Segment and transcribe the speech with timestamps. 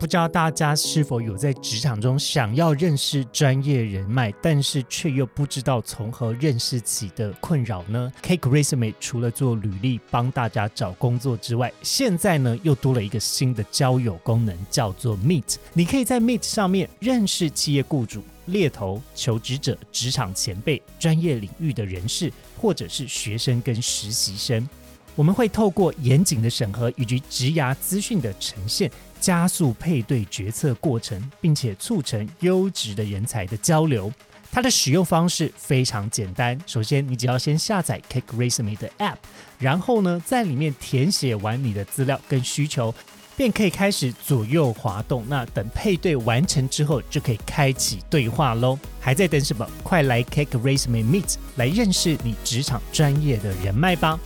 [0.00, 15.56] 不知道大家是否有在职场中想要认识专业人脉，但是却又不知道从何认识起的困扰呢？Cake Resume 除了做履历帮大家找工作之外，现在呢又多了一个新的交友功能，叫做 Meet。
[15.74, 24.66] 你可以在 Meet 上面认识企业雇主、猎头、求职者、职场前辈、专业领域的人士，或者是学生跟实习生。
[25.14, 28.90] 我们会透过严谨的审核以及职涯资讯的呈现。
[29.20, 34.12] 加速配对决策过程，并且促成优质的人才的交流。
[34.52, 36.58] 它的使用方式非常简单。
[36.66, 39.14] 首先，你只要先下载 Cake Resume 的 App，
[39.60, 42.92] 然后呢，在里面填写完你的资料跟需求，
[43.36, 45.24] 便可以开始左右滑动。
[45.28, 48.76] 那等配对完成之后，就可以开启对话喽。
[48.98, 49.64] 还在等什么？
[49.84, 54.18] 快来 Cake Resume Meet 来认识你职场专业的人脉吧！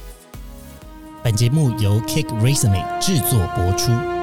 [1.23, 4.13] 本节目由 Cake Resume 制作播出。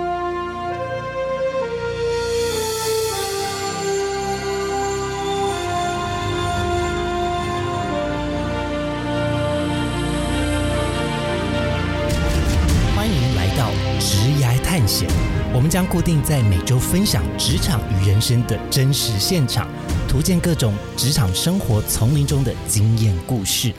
[15.71, 19.69] 将固定在每周分享职场与人生的真实现场，
[20.05, 23.71] 图鉴各种职场生活丛林中的经验故事。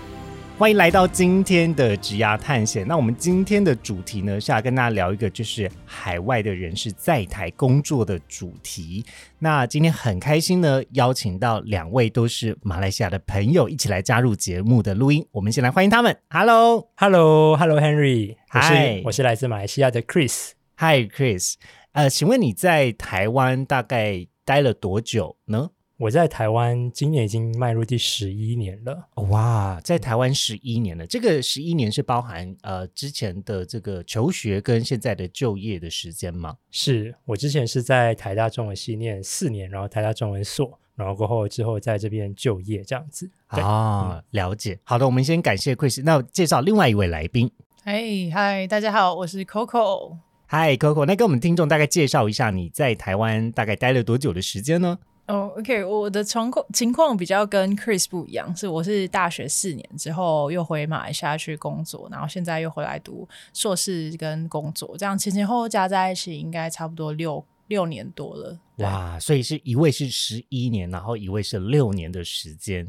[0.56, 2.88] 欢迎来到今天的职涯探险。
[2.88, 9.04] 那我们今天的主题呢，是要跟大家聊一个就是海外的人士在台工作的主题。
[9.38, 15.22] 那今天很开心呢，邀请到两位都是马来西亚的朋友一起来加入节目的录音。
[15.30, 16.16] 我们先来欢迎他们。
[16.30, 20.52] Hello，Hello，Hello，Henry，我是我是来自马来西亚的 Chris。
[20.78, 21.56] Hi Chris，
[21.92, 25.70] 呃，请问你在台湾大概待了多久呢？
[25.98, 29.08] 我在台湾今年已经迈入第十一年了。
[29.28, 36.56] 哇，在台湾十一年了，这个十一年是包含呃之前的这个求学跟现在的就业的时间吗？
[36.70, 43.30] 是我之前是在台大中文系念四年，然后台大中文所，然后过后之后在这边就业这样子。
[43.48, 44.80] 啊，了解。
[44.82, 47.50] 好的，我们先感谢 Chris，那介绍另外一位来宾。
[47.84, 48.02] 嗨
[48.32, 50.16] 嗨，大家好，我是 Coco。
[50.54, 54.98] 嗨，Coco，那跟我们听众大概介绍一下你在台湾大概待了多久的时间呢？
[55.26, 68.58] 哦，OK，我的情况情况比较跟 Chris 不一样，是我是大学四年之后又回马来西亚去工作，然后现在又回来读硕士跟工作，这样前前后后加在一起应该差不多六六年多了。
[68.76, 72.86] 哇，所以是一位是十一年，然后一位是六年的时间。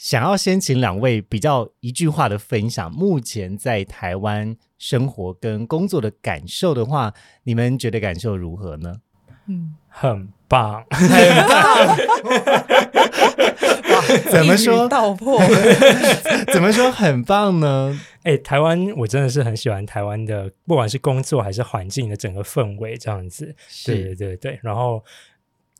[0.00, 7.12] 想要先请两位比较一句话的分享，目前在台湾生活跟工作的感受的话，
[7.42, 8.94] 你们觉得感受如何呢？
[9.46, 11.06] 嗯，很棒，很
[11.46, 11.98] 棒。
[14.30, 14.88] 怎么说？
[14.88, 15.38] 道破？
[16.50, 18.00] 怎么说很棒呢？
[18.22, 23.54] 哎，台湾我真的是很喜欢台湾的，不管是工作还是环境的整个氛围，这样子。
[23.84, 25.04] 对对对对，然后。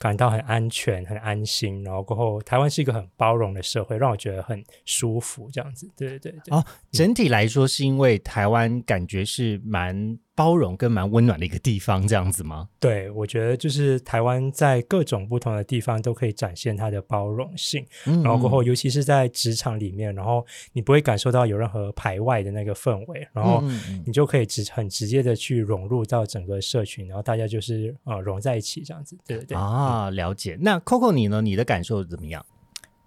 [0.00, 5.88] 感到很安全、很安心，然后过后，台湾是一个很包容的社会，让我觉得很舒服，这样子。
[5.96, 6.56] 对对对。
[6.56, 10.18] 哦，整体来说是因为台湾感觉是蛮。
[10.34, 12.68] 包容跟蛮温暖的一个地方，这样子吗？
[12.78, 23.62] 对，我觉得就是台湾在各种不同的地方都可以展现它的包容性，然后过后，尤其是在职场里面，然后你不会感受到有任何排外的那个氛围，然后
[24.06, 30.56] 你就可以直很直接的去融入到整个社群，然后大家就是呃融在一起这样子，对对对啊，了解。
[30.60, 31.42] 那 Coco 你呢？
[31.42, 32.46] 你的感受怎么样？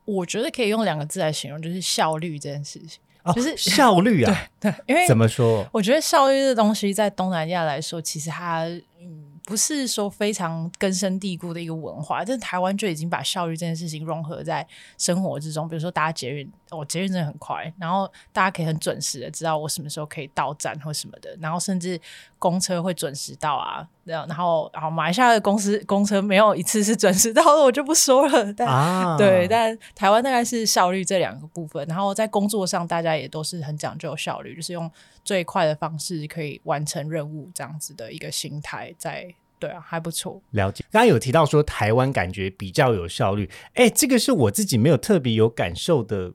[0.05, 3.01] 我觉得可以用两个字来形容，就是效率这件事情。
[3.33, 5.65] 就是效率啊， 对对，因为怎么说？
[5.71, 8.63] 我觉得效率这东西在东南亚来说，其实它
[8.99, 9.32] 嗯。
[9.45, 14.65] 不是说非常根深蒂固的一个文化，但是台湾就已经把效率这件事情融合在
[14.97, 15.67] 生活之中。
[15.67, 21.99] 比如说，大家捷运，我捷运真的很快，然后大家可以很准时的知道我什么时候可以到站或什么的，然后甚至
[22.39, 23.87] 公车会准时到啊。
[24.05, 28.53] 然后，然后，然后马来西亚的公司公车没有一次是准时到的，我就不说了。
[28.53, 31.85] 但对，但台湾大概是效率这两个部分。
[31.87, 34.89] 然后在工作上，大家也都是很讲究效率，就是用。
[35.23, 40.41] 最快的方式可以完成任务，这样子的一个心态，在对啊，还不错。
[40.51, 46.33] 了解，刚刚有提到说台湾感觉比较有效率，哎，这个是我自己没有特别有感受的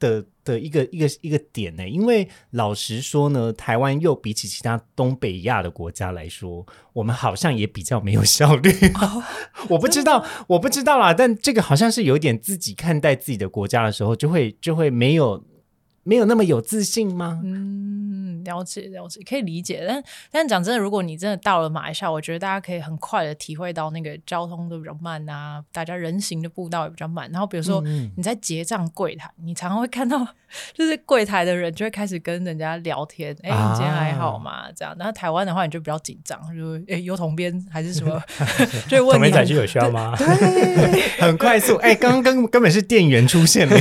[0.00, 1.88] 的的一个一个一个点呢。
[1.88, 8.72] 因为老实说呢，台湾又比起其他东北亚的国家来说，我们好像也比较没有效率。
[9.70, 11.14] 我不知道，我不知道啦。
[11.14, 15.44] 但这个好像是有点自己看待自己的国家的时候，就会就会没有。
[16.04, 17.40] 没有那么有自信吗？
[17.44, 19.84] 嗯，了解了解，可以理解。
[19.86, 27.30] 但但讲真的，如果你真的到了马来西亚，我觉得大家可以很快的体会到那个交通都比较慢啊，大家人行的步道也比较慢。
[27.30, 27.82] 然后比如说
[28.16, 30.26] 你在结账柜台，你常常会 看到，
[30.72, 34.70] 就是柜台的人就会开始跟人家聊天，哎，你今天还好吗？
[34.74, 34.94] 这样。
[34.98, 38.22] 然后台湾的话，你就比较紧张，就哎，有同边还是什么，
[38.88, 39.34] 就问你。
[39.34, 40.14] 载具有需要吗？
[40.18, 41.74] 对， 很快速。
[41.76, 43.76] 哎，刚刚根根本是店员出现了。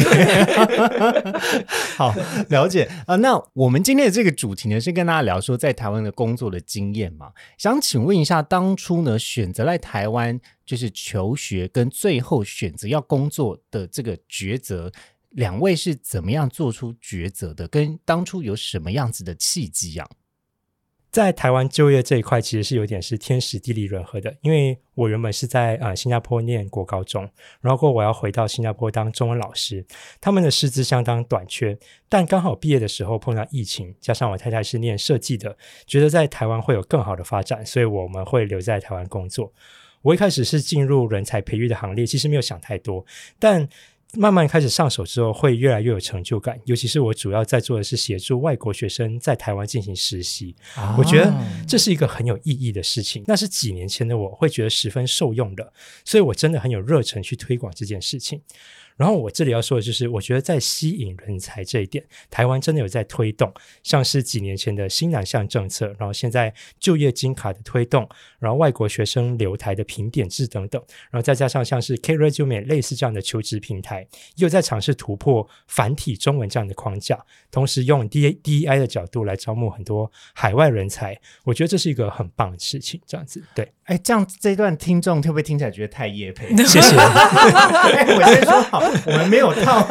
[1.96, 2.13] 好，
[2.50, 3.16] 了解啊。
[3.18, 7.32] 那我们今天的这个主题呢，是跟大家聊说在台湾的工作的经验嘛。
[7.58, 14.92] 想请问一下，当初呢选择来台湾就是求学，跟最后选择要工作的这个抉择，
[15.32, 17.68] 两位是怎么样做出抉择的？
[17.68, 20.08] 跟当初有什么样子的契机啊？
[21.14, 24.36] 在台湾就业这一块，其实是有点是天时地利人和的。
[24.42, 27.30] 因为我原本是在呃新加坡念国高中，
[27.62, 29.86] 然后我要回到新加坡当中文老师，
[30.20, 31.78] 他们的师资相当短缺。
[32.10, 35.56] 但刚好毕业的时候碰到疫情，加上我太太是念设计的，
[35.86, 39.54] 觉得在台湾会有更好的发展，所以我们会留在台湾工作。
[40.02, 43.06] 我一开始是进入人才培育的行列，其实没有想太多，
[43.38, 43.70] 但。
[44.16, 46.60] 慢慢开始上手之后，会越来越有成就感。
[46.66, 50.56] 尤其是我主要在做的是协助外国学生在台湾进行实习，
[50.98, 51.34] 我觉得
[51.68, 53.24] 这是一个很有意义的事情。
[53.26, 55.74] 那是几年前的我会觉得十分受用的，
[56.06, 58.40] 所以我真的很有热忱去推广这件事情。
[58.98, 63.52] 然后我这里要说的就是，我觉得在吸引人才这一点，台湾真的有在推动，
[63.82, 68.08] 像是几年前的新南向政策，然后现在就业金卡的推动，
[68.40, 77.20] 然后外国学生留台的评点制等等，然后再加上像是 K Resume 类似这样的求职平台，又在尝试突破繁体中文这样的框架，
[77.50, 83.02] 同时用 D D E I 的角度来招募很多海外人才，我觉得这是一个很棒的事情。
[83.08, 86.56] 这样子，对，哎，这样这段听众会不会听起来觉得太夜配？
[86.58, 86.96] 谢谢。
[86.96, 88.83] 我先说好。
[89.06, 89.86] 我们没有套，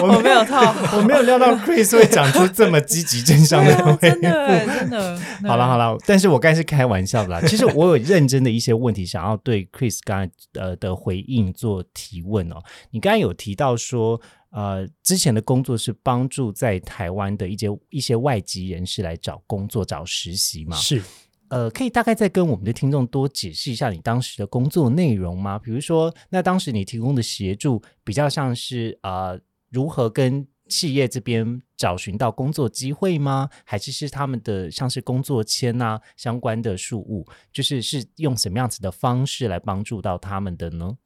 [0.00, 5.20] 我没有套， 我没有料到 Chris 会讲出这么积极正向的 回复，真的真的。
[5.44, 7.40] 好了好了，但是我刚才是开玩笑的啦。
[7.46, 12.56] 其实我有认真的一些问题想要对 Chris 刚才呃的回应做提问哦。
[12.90, 20.76] 你刚才有提到说，呃，之前的工作是帮助在台湾的一些一些外籍人士来找工作、找实习嘛？
[20.76, 21.02] 是。
[21.48, 25.58] 呃，可以大概再跟我们的听众多解释一下你当时的工作内容吗？
[25.58, 29.38] 比如说，那当时你提供的协助比较像是啊，
[29.70, 33.50] 如何跟企业这边找寻到工作机会吗？
[33.64, 40.96] 还是是他们的像是工作签啊相关的事务，就是是用什么样子的方式来帮助到他们的呢？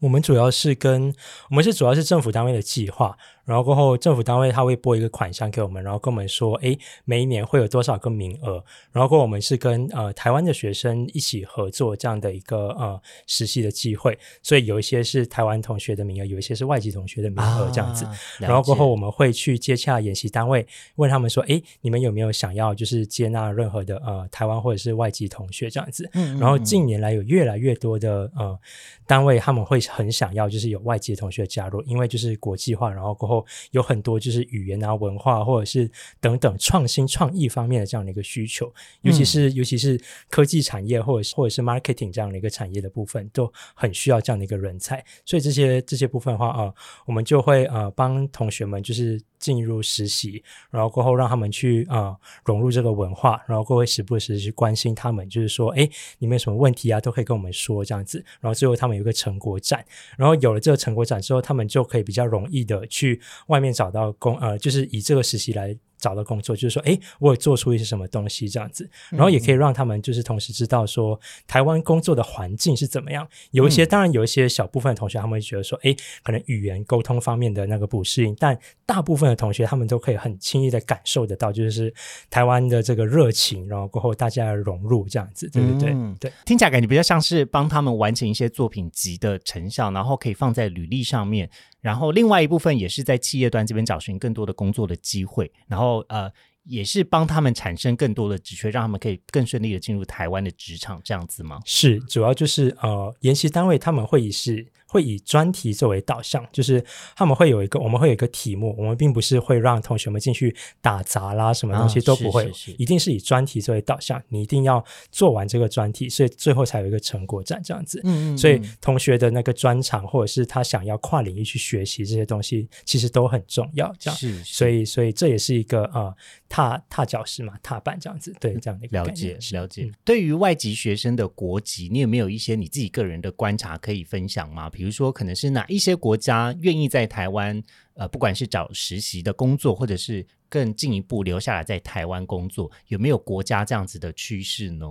[0.00, 1.12] 我们主要是跟
[1.50, 3.18] 我们是主要是政府单位的计划。
[3.48, 8.62] 然后过后，政府单位他会拨一个款项给我们，然后跟我们说，哎，每一年会有多少个名额。
[8.92, 14.18] 然后过后，我们是跟呃台湾的学生一起合作这样的一个呃实习的机会。
[14.42, 18.06] 所以有一些是台湾同学的名额，有一些是外籍同学的名额这样子。
[18.38, 20.66] 然后过后，我们会去接洽演习单位，
[20.96, 26.06] 问他们说，哎，你们有没有想要就是接纳任何的呃台湾或者是外籍同学这样子？
[26.38, 28.58] 然后近年来有越来越多的呃
[29.06, 33.37] 单位，他们会很想要就是有外籍同学加入，因为就是国际化，然后过后。
[33.70, 35.90] 有很多就是语言啊、文化或者是
[36.20, 40.00] 等等创新创意方面的这样的一个需求，尤其是尤其是
[40.30, 45.04] 科技产业或者是或者是 marketing 这样的一个产业的部分，都很需要这样的一个人才。
[45.24, 46.72] 所以这些这些部分的话啊，
[47.06, 55.88] 我们就会呃帮同学们就是进入实习，然后过后让他们去啊融入这个文化，然后过后时不时去关心他们，就是说哎
[56.18, 58.24] 你们有什么问题啊，都可以跟我们说这样子。
[58.40, 59.84] 然后最后他们有一个成果展，
[60.16, 63.20] 然后有了这个成果展之后，他们就可以比较容易的去。
[63.48, 65.76] 外面找到工，呃，就是以这个实习来。
[65.98, 73.26] 找到工作就是说，哎，我有做出一些什么东西这样子，然后也可以让他们就是同时知道说台湾工作的环境是怎么样。
[73.50, 81.92] 有一些当然有一些小部分的同学他们会觉得说，哎，可能语言沟通方面的那个不适应，但大部分的同学他们都可以很轻易的感受得到，就是
[82.30, 85.94] 台湾的这个热情，然后过后大家融入这样子，对不对？
[86.18, 91.50] 对，听起来感觉比较像是帮他们完成一些作品集的成效，然后可以放在履历上面。
[91.80, 96.30] 然后另外一部分也是在企业端这边找寻更多的工作的机会，然后后呃
[96.64, 101.60] 也是帮他们产生更多的职缺，让他们可以更顺利的进入台湾的职场，这样子吗？
[101.64, 104.66] 是，主要就是呃研习单位他们会是。
[104.88, 106.82] 会以专题作为导向，就是
[107.14, 118.00] 他们会有一个，我们会有一个题目，我们并不是会让同学们进去打杂啦，什么东西都不会，一定是以专题作为导向，你一定要做完这个专题，所以最后才有一个成果展这样子。
[118.04, 118.38] 嗯嗯。
[118.38, 123.94] 所以同学的那个专长，或者是他想要跨领域去学习这些东西，其实都很重要。
[123.98, 124.42] 这样是。
[124.42, 126.14] 所以，所以这也是一个呃
[126.48, 128.34] 踏踏脚石嘛，踏板这样子。
[128.40, 129.90] 对，这样的一个了解了解。
[130.04, 134.70] 对于外籍学生的国籍，你有没有一些你自己个人的观察可以分享吗？
[134.70, 137.62] 比如说可能是哪一些国家愿意在台湾，
[137.94, 144.86] 呃，不管是找实习的工作，或者是更进一步留下来在台湾工作，有没有国家这样子的趋势呢？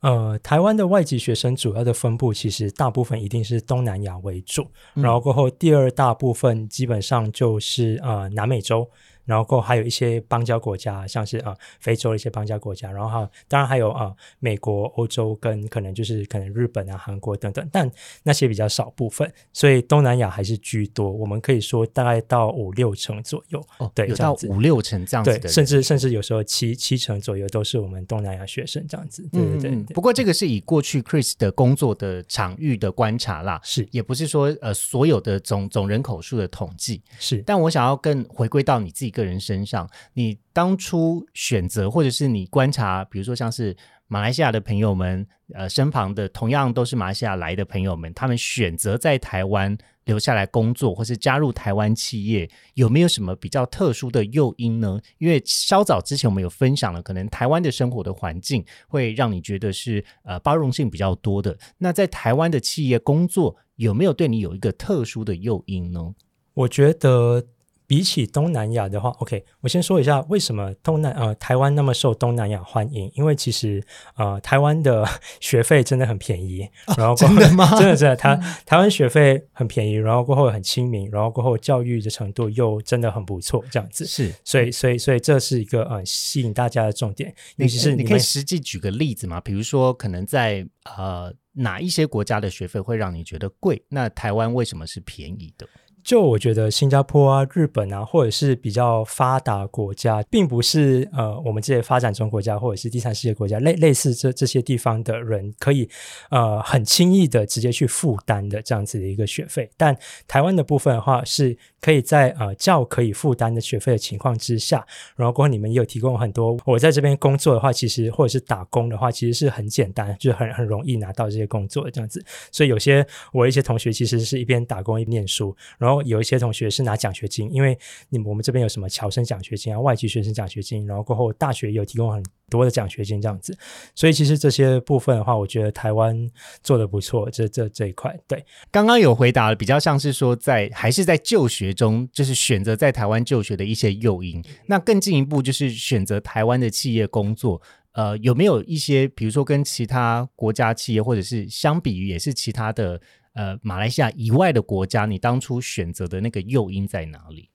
[0.00, 8.90] 呃，台湾的外籍学生主要的分布其实大部分一定是东南亚为主，然后过后第二大部分基本上就是呃南美洲。
[9.30, 17.88] 然后还有一些邦交国家，像是啊非洲的一些邦交国家，然后哈当然还有啊美国、欧洲跟可能就是可能日本啊、韩国等等，但
[18.24, 21.08] 那些比较少部分，所以东南亚还是居多。
[21.08, 29.22] 我们可以说大概到五六成左右，哦，对，有到五六成这样子的，甚至甚至有时候七七成左右都是我们东南亚学生这样子。
[29.30, 29.94] 对对对。
[29.94, 39.88] 不过这个是以过去 Chris 的工作的场域的观察啦，是也不是说呃所有的总总人口数的统计是，但我想要更回归到你自己个人身上。
[40.14, 43.76] 你当初选择，或者是你观察，比如说像是
[44.08, 54.98] 马来西亚的朋友们，呃，身旁的同样都是马来西亚来的朋友们，他们选择在台湾留下来工作，或是加入台湾企业，有没有什么比较特殊的诱因呢？
[55.18, 61.56] 因为稍早之前我们有分享了，可能台湾的生活的环境会让你觉得是呃包容性比较多的。
[61.78, 66.14] 那在台湾的企业工作，有没有对你有一个特殊的诱因呢？
[66.54, 67.46] 我觉得。
[67.90, 75.04] 比起东南亚的话，OK，我先说一下为什么东南呃台湾那么受东南亚欢迎，因为其实呃台湾的
[75.40, 77.68] 学费真的很便宜，然后真的吗？
[77.76, 89.40] 真 的真的，台台湾学费很便宜，然后过后很亲民，然后过后教育的程度又真的很不错，这样子是，所以所以所以这是一个呃吸引大家的重点，尤其是你可以实际举个例子嘛？
[89.40, 90.64] 比如说可能在
[90.96, 93.82] 呃哪一些国家的学费会让你觉得贵？
[93.88, 95.66] 那台湾为什么是便宜的？
[96.02, 105.88] 就我觉得新加坡啊、日本啊，或者是比较发达国家，并不是呃我们这些发展中国家或者是第三世界国家类类似这这些地方的人可以
[106.30, 109.70] 呃很轻易的直接去负担的这样子的一个学费。
[109.76, 114.84] 但台湾的部分的话，是可以在呃较可以负担的学费的情况之下，
[115.16, 116.58] 然后过后你们也有提供很多。
[116.64, 122.24] 我在这边工作的话，其实或者是打工的话，其实是很简单，就很很容易拿到这些工作这样子。
[122.50, 125.99] 所以有些我一些同学其实是一边打工一边念书，然后。
[126.04, 127.78] 有一些同学是拿奖学金，因为
[128.08, 133.56] 你们我们这边有什么侨生奖学金啊、外籍学生奖学金，然后过后大学有提供很多的奖学金这样子，
[133.94, 136.28] 所以其实这些部分的话，我觉得台湾
[136.62, 138.18] 做的不错，这这这一块。
[138.26, 144.42] 对，刚刚有回答了，比较像是说在还是在就学中，就是选择在台湾就学的一些诱因。
[144.66, 153.00] 那更进一步就是选择台湾的企业工作，呃，有没有一些比如说跟其他国家企业，或者是相比于也是其他的？
[153.32, 157.48] 呃，马来西亚以外的国家，你当初选择的那个诱因在哪里？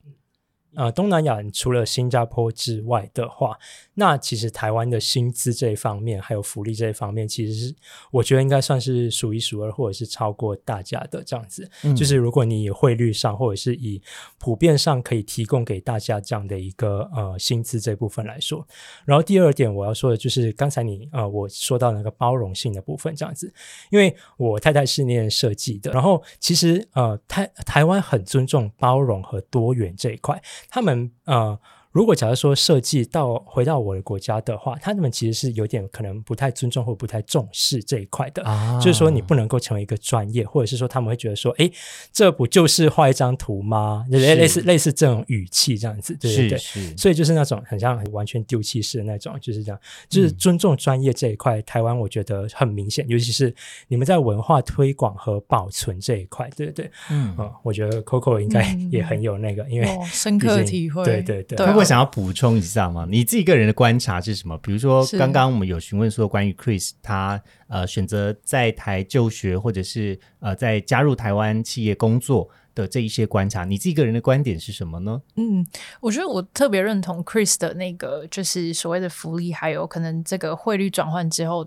[0.76, 3.58] 呃，东南亚除了新加坡之外的话，
[3.94, 7.74] 那其实台湾的薪资这一方面，还有福利这一方面，其实是
[8.10, 11.68] 我觉得应该算是数一数二，或者是超过大家的这样子。
[11.96, 14.02] 就是如果你以汇率上，或者是以
[14.38, 18.66] 普遍上可以提供给大家这样的一个呃薪资这部分来说，
[19.06, 23.50] 然后第二点我要说的就是刚才你呃我说到那个包容性的部分这样子，
[23.90, 30.38] 因为我太太是念设计的，然后其实呃台台湾很尊重包容和多元这一块。
[30.68, 31.58] 他们呃。
[31.96, 38.42] 如果假如说设计到回到我的国家的话，他们其实是有点可能不太尊重或不太重视这一块的，
[38.82, 41.70] 就是说你不能够成为一个专业，或者是说他们会觉得说，哎，
[42.12, 44.04] 这不就是画一张图吗？
[44.10, 46.58] 类类似类似这种语气这样子，对对对，
[46.96, 47.36] 所以就是。
[47.36, 53.54] 那种很像完全丢弃式的那种，就是这样，就是尊重专业这一块，台湾我觉得很明显，尤其是
[53.88, 61.56] 你们在文化推广和保存这一块，对对对，嗯，我觉得 Coco 应该也很有那个，因为深刻体会，对对对。
[61.86, 63.06] 想要补充一下吗？
[63.08, 64.58] 你自己个人的观察是什么？
[64.58, 72.50] 比如说，刚刚我们有询问说，关于 Chris 他呃选择在台就学，或者是呃在加入台湾企业工作。
[72.76, 75.22] 的这一些观察，你自己个人的观点是什么呢？
[75.36, 75.66] 嗯，
[75.98, 81.66] 我觉得我特别认同 Chris 的那个，就是所谓的福利，还有可能这个汇率转换之后，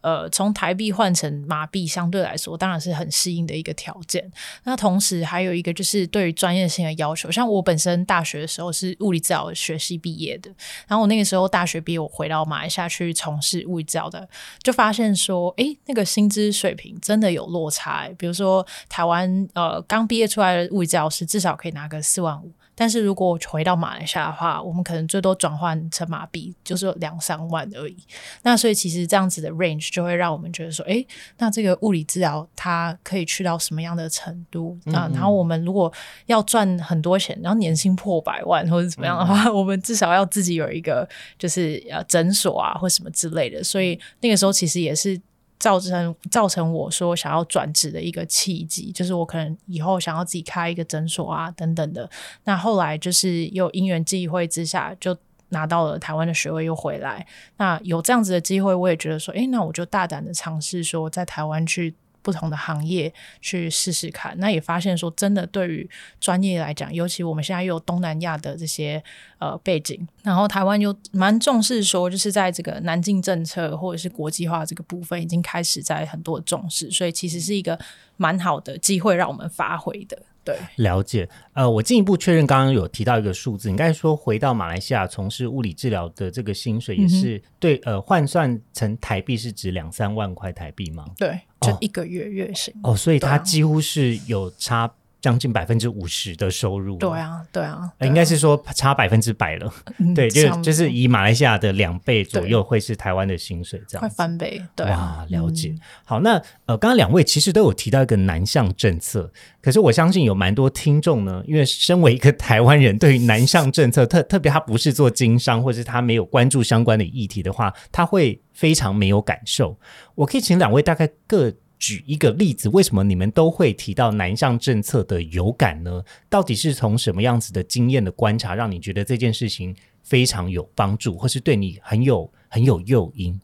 [0.00, 4.30] 呃，从台币换成马币，相对来说当然是很适应的一个条件。
[4.64, 10.50] 那同时还有一个就是对于专业性的要求，像我本身大学的时候是物理治疗学系毕业的，
[10.88, 14.26] 然后我那个时候大学毕业，我回到马来西亚去从事物理治疗的，
[14.62, 18.08] 就发现说，哎，那个薪资水平真的有落差。
[18.16, 20.70] 比如说台湾呃刚毕业出来的。
[20.70, 27.96] 物理治疗师至少可以拿个四万五，但是如果我回到马来西亚的话，我们可能最多转换成马币就是两三万而已。
[28.42, 31.04] 那所以其实这样子的 range 就会让我们觉得说，哎，
[31.38, 35.10] 那这个物理治疗它可以去到什么样的程度啊？
[35.12, 35.92] 然后我们如果
[36.26, 41.08] 要赚很多钱，然后年薪破百万或者怎么样的话，我们至少要自己有一个
[41.38, 43.62] 就是呃诊所啊或什么之类的。
[43.62, 45.20] 所以那个时候其实也是。
[45.60, 52.10] 造成造成我说想要转职的一个契机，就是我可能以后想要自己开一个诊所啊等等的。
[52.42, 55.16] 那后来就是又因缘际会之下，就
[55.50, 57.24] 拿到了台湾的学位，又回来。
[57.58, 61.94] 那有这样子的机会，我也觉得说，诶，那我就大胆的尝试说，在台湾去。
[62.22, 65.88] 不同的行业去试试看，那也发现说，真的对于
[66.20, 69.02] 专业来讲，尤其我们现在又有东南亚的这些
[69.38, 77.78] 呃背景，然后台湾又蛮重视说，就是在这个南进政策或者是国际化这个部分，已经开始在很多重视，所以其实是一个
[78.16, 80.16] 蛮好的机会让我们发挥的。
[80.44, 81.28] 对，了解。
[81.52, 91.04] 呃，我进一步确认，刚刚有提到一个数字，你刚才说回到马来西亚从事物理治疗的这个薪水也是对，呃，换算成台币是指两三万块台币吗？
[91.18, 92.74] 对，就一个月月薪。
[92.82, 94.92] 哦，所以它几乎是有差。
[95.20, 99.72] 将近百分之五十的收入，对啊，对啊，应该是说差百分之百了，
[100.14, 105.74] 对，就就是以马来西亚的两倍左右会是台湾的薪水，这样快翻倍，对啊，了解。
[106.04, 119.78] 好，那呃，刚刚两位其实都有提到一个南向政策，可是我相信有蛮多听众呢，因为身为一个台湾人，对于南向政策特特别他不是做经商，或者是他没有关注相关的议题的话，他会非常没有感受。
[120.14, 121.52] 我可以请两位大概各。
[121.80, 126.04] 举一个例子，为什么你们都会提到南向政策的有感呢？
[126.28, 133.40] 到底是从什么样子的经验的观察，让你觉得这件事情非常有帮助，或是对你很有很有诱因？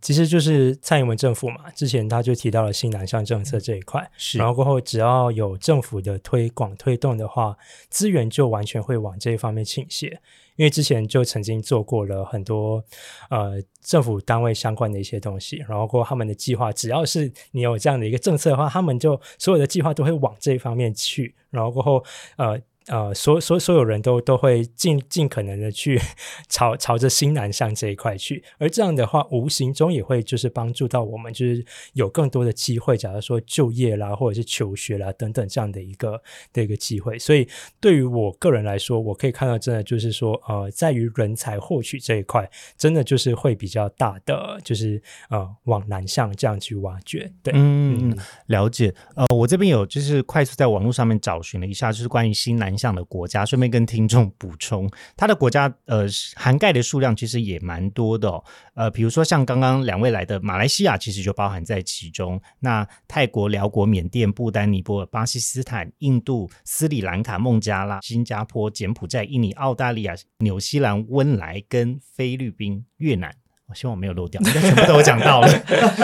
[0.00, 7.56] 其实就是蔡英文政府嘛，之前他就提到了新南向政策这一块，是，然后过后只要有政府的推广推动的话，
[7.88, 10.20] 资源就完全会往这一方面倾斜。
[10.56, 12.82] 因为之前就曾经做过了很多
[13.28, 22.04] 呃政府单位相关的一些东西，然后过他们的计划，只要是你有这样的一个政策的话，他们就所有的计划都会往这一方面去，然后过后
[22.36, 22.60] 呃。
[22.88, 26.00] 呃，所所所有人都都会尽尽可能的去
[26.48, 31.64] 朝朝着新南向这一块去，而这样的话，无形中也会就是帮助到我们，就是
[31.94, 37.18] 有更多的机会，假如说就业啦，或者是求学啦等等这样的一个的一个机会。
[37.18, 37.48] 所以
[37.80, 47.32] 对于我个人来说，我可以看到，真的就是说，呃，在于人才获取这一块，真的就是会比较大的，就是呃往南向这样去挖掘。
[47.42, 48.16] 对，嗯，
[48.46, 48.94] 了解。
[49.16, 52.75] 呃，我这边有就是快速在网络上面找寻了一下，就是关于新南。
[52.76, 58.44] 向的国家，顺便跟听众补充，它的国家呃涵盖的数量其实也蛮多的哦。
[58.74, 62.40] 呃，比如说像刚刚两位来的马来西亚，其实就包含在其中。
[62.60, 73.34] 那泰国、辽国、缅甸、不丹、尼泊尔、巴基斯坦、印度、斯里兰卡、孟加拉、新加坡、柬埔寨、印尼、澳大利亚、纽西兰、温莱跟菲律宾、越南。
[73.68, 75.48] 我希望我没有漏掉，应该全部都讲到了。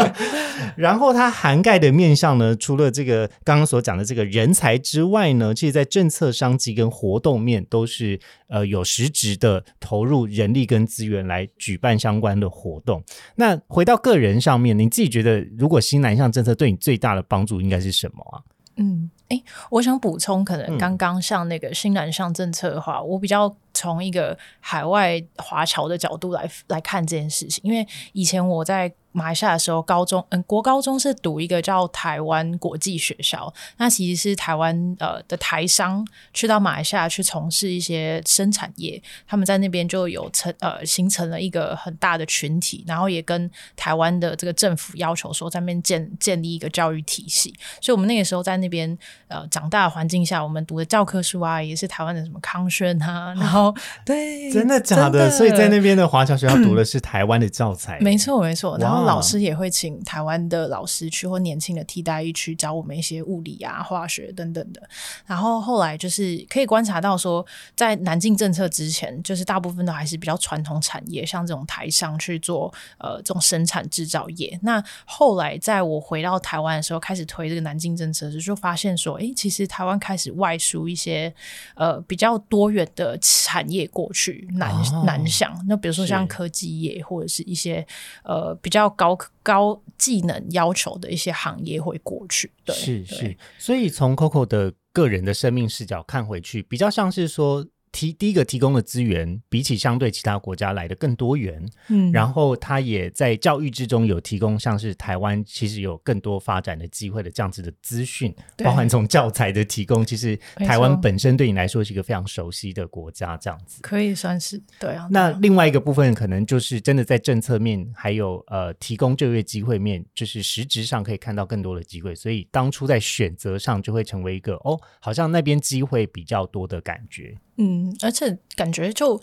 [0.77, 13.01] 然后它涵盖的面向呢，除了这个刚刚所讲的这个人才之外呢，其实在政策、商机跟活动面都是呃有实质的投入人力跟资源来举办相关的活动。
[13.37, 18.43] 那回到个人上面，你自己觉得如果新南向政策对你最大的帮助应该是什么啊？
[18.77, 23.57] 嗯，哎，我想补充，可能刚刚像那个新南向政策的话，我比较。
[23.75, 48.97] 从一个海外华侨的角度来来看这件事情，因为以前我在马来西亚的时候，高中嗯国高中是读一个叫台湾国际学校，那其实是台湾呃的台商去到马来西亚去从事一些生产业，他们在那边就有成呃形成了一个很大的群体，然后也跟台湾的这个政府要求说在那边建建立一个教育体系，所以我们那个时候在那边
[49.29, 53.62] 呃长大的环境下，我们读的教科书啊也是台湾的什么康轩啊，然后。
[54.05, 55.31] 对，真的假的？
[55.31, 58.79] 所以在那边的华侨学校读的是台湾的教材，没错没错。
[58.79, 64.81] 然后老师也会请台湾的老师去或年轻的替代役去教我们一些物理啊、化学等等的。
[65.27, 67.45] 然后后来就是可以观察到说，
[67.77, 74.59] 在南进政策之前，就是大部分都还是比较传统产业，像这种台商去做呃这种生产制造业。
[74.63, 81.33] 那后来在我回到台湾的时候，开始推这个南进政策时，就发现说，哎，其实台湾开始外输一些
[81.75, 83.19] 呃比较多元的。
[83.23, 84.73] 产业过去南
[85.05, 87.87] 南向，那比如说像科技业或者是一些
[88.25, 92.51] 呃比较高高技能要求的一些行业会过去。
[92.65, 97.67] 对，是是，所以从 Coco 的个人的生命视角看回去，比较像是说。
[97.93, 113.83] 提第一个提供的资源，比起相对其他国家来的更多元，嗯，然后他也在教育之中有提供，像是台湾其实有更多发展的机会的这样子的资讯，包含从教材的提供，其实台湾本身对你来说是一个非常熟悉的国家，这样子。
[113.83, 115.07] 可以算是对啊。
[115.11, 127.37] 那另外一个部分可能就是真的在政策面，还有呃提供就业机会面，就是实质上可以看到更多的机会，所以当初在选择上就会成为一个哦，好像那边机会比较多的感觉。
[127.59, 129.21] 嗯，而且感觉就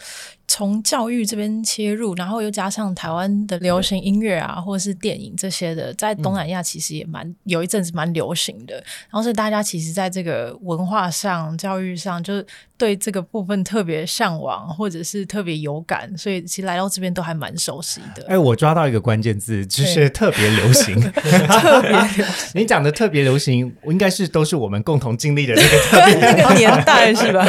[0.49, 8.73] 从教育这边切入，然后又加上台湾的流行音乐啊，或者是电影这些的，在东南亚其实也蛮有一阵子蛮流行的。
[8.73, 12.43] 然后是大家其实在这个文化上、教育上，就是
[12.77, 18.25] 对这个部分特别向往，或者是特别有感，所以其实来到这边都还蛮熟悉的。
[18.27, 20.99] 哎，我抓到一个关键字，就是特别流行。
[20.99, 21.83] 特
[22.55, 25.77] 你讲的特别流行，应该是都是我们共同经历的那个
[26.33, 27.45] 那个年代是吧？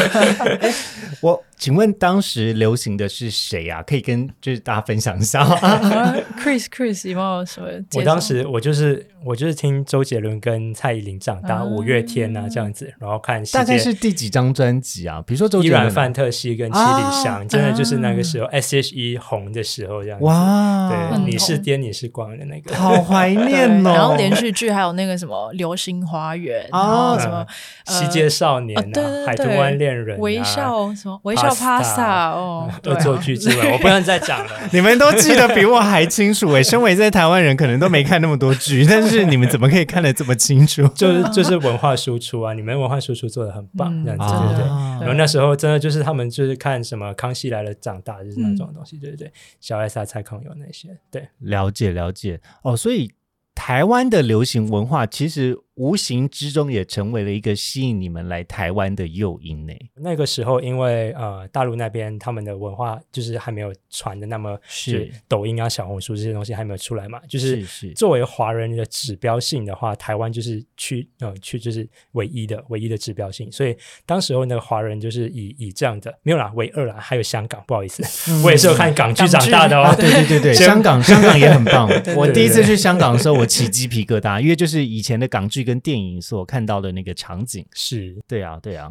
[1.23, 3.83] 我请问当时流行的是谁啊？
[3.83, 5.57] 可以跟就是大家分享一下吗？
[6.41, 7.69] Chris Chris 有没有什么？
[7.97, 15.23] 我当时我就是我就是听周杰伦跟蔡依林长大，啊五月天啊这样子，然后看世大概界是第几张专辑啊？
[15.27, 20.25] 比如说周依杰伦范特西跟七里香，真的就是那个时候 S.H.E 红的时候这样子。
[20.25, 22.75] 哇，对，你是红颠你是光的那个。
[22.75, 23.93] 好怀念哦。
[23.93, 27.47] 然后连续剧还有那个什么《流星花园》，然哦后什么
[27.85, 34.51] 嗯西街少年啊对对啊，海豚湾恋人啊，微笑什么微笑 Pasta Pasta 哦， 恶作剧之吻，我不能再讲了。
[34.73, 40.87] 你们都记得比我还清楚哎，身为在台湾人，可能都没看那么多剧， 但是你们怎么可以看得这么清楚？
[40.89, 44.69] 就是就是文化输出啊，你们文化输出做的很棒，嗯这样子，对对对。
[44.69, 51.27] 啊然后那时候真的就是他们就是看什么《康熙来了》长大，就是那种东西，对对对，小 S 啊、蔡康永那些，对。
[51.39, 53.11] 了解了解哦，所以
[53.55, 59.73] 台湾的流行文化其实无形之中也成为了一个吸引你们来台湾的诱因呢。
[59.95, 65.11] 那个时候，因为呃大陆那边他们的文化就是还没有传的那么，是。
[65.27, 67.65] 抖音啊、小红书这些东西还没有出来嘛，就是
[67.95, 78.03] 作为华人的指标性的话，台湾就是去呃去就是唯一的唯一的指标性，所以当时候那个华人就是以以这样的没有啦，唯二啦，还有香港，不好意思，
[78.45, 79.15] 我也是有看港。
[79.15, 79.83] 剧长大的哦？
[79.85, 81.89] 啊，，对对对对， 香港香港也很棒。
[82.17, 87.65] 我第一次去香港的时候，我起鸡皮疙瘩，因为就是以前的港剧跟电影所看到的那个场景。
[87.73, 88.91] 是对啊，对啊，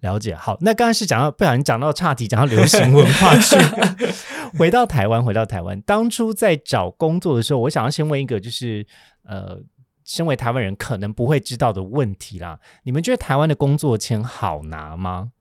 [0.00, 0.34] 了解。
[0.34, 3.56] 好，那刚刚是讲到不小心讲到岔题，讲到流行文化去。
[4.58, 8.86] 回到台湾，回到台湾，当初在找工作的时候，我想要先问一个，就是
[9.24, 9.60] 呃，
[10.04, 12.58] 身为台湾人可能不会知道的问题啦。
[12.84, 15.32] 你们觉得台湾的工作签好拿吗？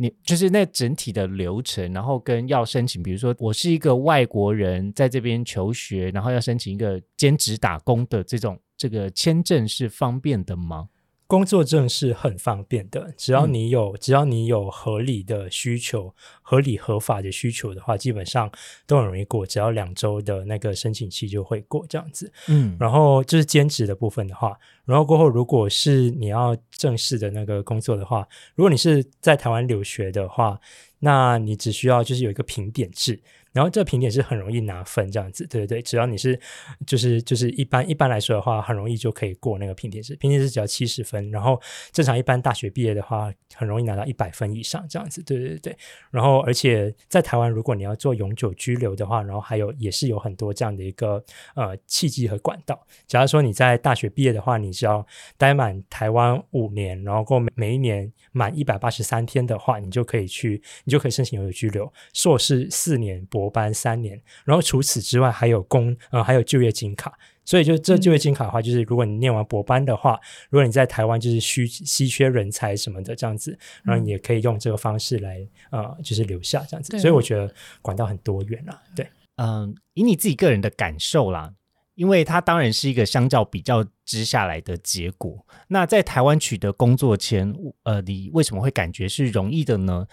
[0.00, 10.88] 你就是那整体的流程，然后跟要申请，比如说我是一个外国人在这边求学，然后要申请一个兼职打工的这种这个签证是方便的吗？
[11.28, 18.50] 工作证是很方便的，只要嗯你有、只要你有合理的需求、合理合法的需求的话，基本上
[18.86, 22.32] 都很容易过，只要两周的那个申请期就会过这样子。
[22.48, 30.58] 嗯，然后就是兼职的部分的话，然后过后如果是你要正式的那个工作的话，如果你是在台湾留学的话，
[31.00, 33.20] 那你只需要就是有一个评点制，
[33.58, 36.38] 然后这个评点是很容易拿分这样子，对对对，只要你是
[36.86, 45.76] 就是就是一般一般来说的话，很容易就可以过那个评点是，评点是只要七十分，然后正常一般大学毕业的话，很容易拿到一百分以上这样子，对对对，
[46.12, 51.20] 然后而且在台湾如果你要做永久居留的话，然后还有也是有很多这样的一个
[51.56, 55.04] 呃契机和管道，假如说你在大学毕业的话，你只要
[55.36, 61.92] 待满台湾五年，然后过每每一年满一百八十三天的话，你就可以去，你就可以申请永久居留。
[62.12, 67.18] 硕士四年，博班三年，然后除此之外还有工呃还有就业金卡。
[67.44, 76.98] 所以就这就业金卡的话，就是如果你念完博班的话，如果你在台湾就是需稀缺人才什么的这样子，然后你也可以用这个方式来呃就是留下这样子。
[76.98, 79.08] 所以我觉得管道很多元啦，对。
[79.36, 81.54] 嗯，以你自己个人的感受啦，
[81.94, 85.46] 因为它当然是一个相较比较之下来的结果。
[85.68, 90.06] 那在台湾取得工作前，呃，你为什么会感觉是容易的呢？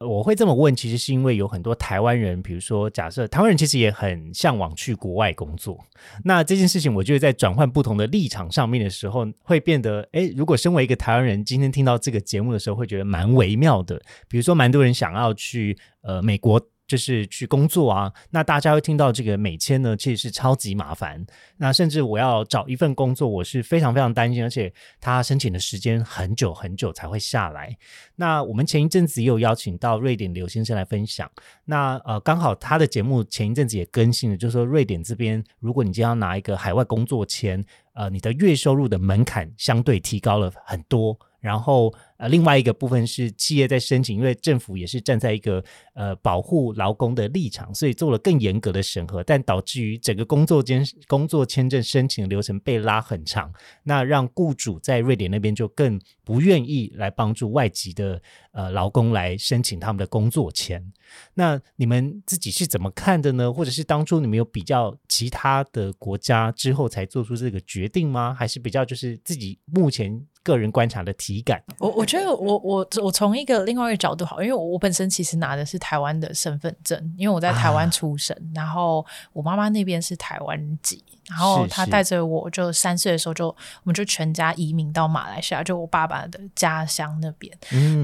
[0.00, 5.82] 我会这么问，其实是因为有很多台湾人，比如说，假设台湾人其实也很向往去国外工作。
[6.24, 14.00] 那这件事情，我觉得在转换不同的立场上面的时候，会变得，诶，如果身为一个台湾人，今天听到这个节目的时候，会觉得蛮微妙的。
[14.28, 16.60] 比如说，蛮多人想要去呃美国。
[16.86, 21.26] 就是去工作啊，那大家会听到这个美签呢，其实是超级麻烦。
[21.56, 27.76] 那甚至我要找一份工作，我是非常非常担心，而且他申请的时间很久很久才会下来。
[28.14, 31.30] 那我们前一阵子也有邀请到瑞典刘先生来分享，
[31.64, 37.64] 那呃刚好他的节目前一阵子也更新了，就是说瑞典这边，如果你今天要拿一个海外工作签，
[37.96, 41.18] 呃，你的月收入的门槛相对提高了很多。
[41.38, 45.62] 然后呃，另外一个部分是企业在申请，因为政府也是站在一个
[45.94, 53.52] 呃保护劳工的立场，所以做了更严格的审核，但导致于整个工作间工作签证申请流程被拉很长，
[53.84, 60.84] 那让雇主在瑞典那边就更不愿意来帮助外籍的呃劳工来申请他们的工作签。
[61.34, 63.52] 那你们自己是怎么看的呢？
[63.52, 68.34] 或者是当初你们有比较其他的国家之后才做出这个决定吗？
[68.34, 71.60] 还是比较就是自己目前个人观察的体感。
[71.78, 81.02] 我我觉得我我我从一个另外一个角度好，因为我本身其实拿的是台湾的身份证，因为我在台湾出生，然后我妈妈那边是台湾籍。
[81.28, 87.52] 然后她带着我，就三岁的时候就我们就全家移民到马来西亚，就我爸爸的家乡那边。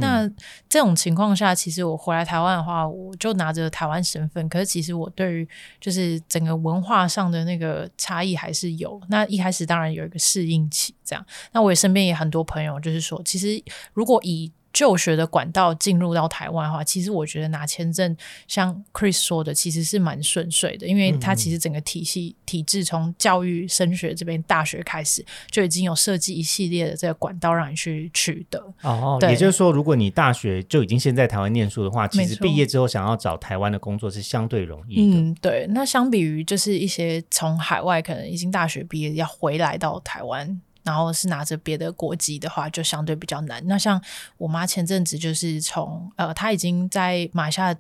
[0.01, 0.29] 那
[0.69, 4.49] 这种情况下，其实我回来台湾的话，我就拿着台湾身份。
[4.49, 5.49] 可是其实我对于
[5.81, 9.01] 就是整个文化上的那个差异还是有。
[9.09, 11.25] 那一开始当然有一个适应期，这样。
[11.53, 18.17] 那我也身边也很多朋友，就是说，其实如果以就学的管道进入到台湾的话，其实我觉得拿签证，
[18.49, 28.59] 像 Chris 说的，其实是蛮顺遂的，因为它其实整个体系体制从教育升学这边大学开始就已经有设计一系列的这个管道让你去取得。
[28.81, 35.19] 哦，也就是说，如果你大学就已经先在台湾念书的话，其实毕业之后想要找台湾的工作是相对容易的。
[35.19, 35.67] 嗯，对。
[35.69, 40.63] 那相比于就是一些从海外可能已经大学毕业要回来到台湾。
[40.83, 43.63] 然后是拿着别的国籍的话，就相对比较难。
[43.67, 44.03] 那像
[44.39, 47.75] 我妈前阵子就是从呃，她已经在马来西亚。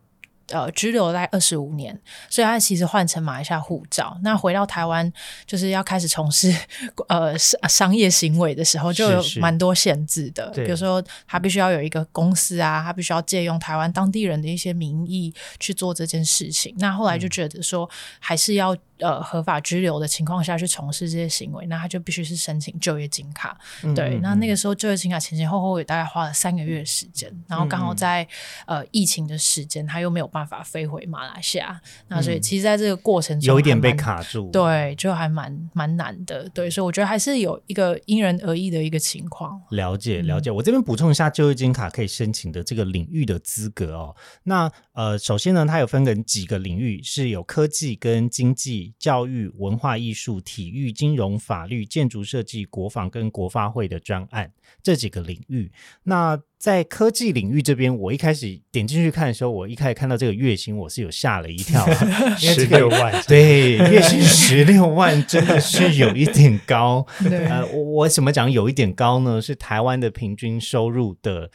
[0.48, 4.18] 呃，居留在二十五年，所以她其实换成马来西亚护照。
[4.22, 5.10] 那回到台湾，
[5.46, 6.54] 就是要开始从事
[7.08, 10.50] 呃商商业行为的时候，就有蛮多限制的。
[10.50, 16.74] 比如说，他必须要有一个公司啊，他必须要借用台湾当地人的一些名义去做这件事情。
[16.78, 17.88] 那后来就觉得说，
[18.18, 23.56] 还是要呃合法居留的情况下去从事这些行为，那他就必须是申请就业金卡。
[23.94, 28.28] 对，那那个时候就业金卡前前后后也大概花了三个月时间，然后刚好在
[28.66, 30.42] 呃疫情的时间，他又没有办法。
[30.42, 39.62] 办法飞回马来西亚，那所以其实在这个过程中有一点被卡住，对，就还蛮蛮难的，对，所以我觉得还是有一个因人而异的一个情况。
[39.70, 44.16] 了解了解，我这边补充一下就业金卡可以申请的这个领域的资格哦。
[44.42, 54.52] 那呃，首先呢，它有分成几个领域，是有科技跟经济、教育、文化艺术、体育、金融、法律、建筑设计、国防跟国发会的专案
[54.82, 55.72] 这几个领域。
[56.02, 61.84] 那在科技领域这边，我一开始点进去看的时候，我一开始看到这个月薪，我是有吓了一跳，
[62.36, 67.06] 十六万，对，月薪十六万真的是有一点高。
[67.24, 69.40] 呃，我我怎么讲有一点高呢？
[69.40, 71.50] 是台湾的平均收入的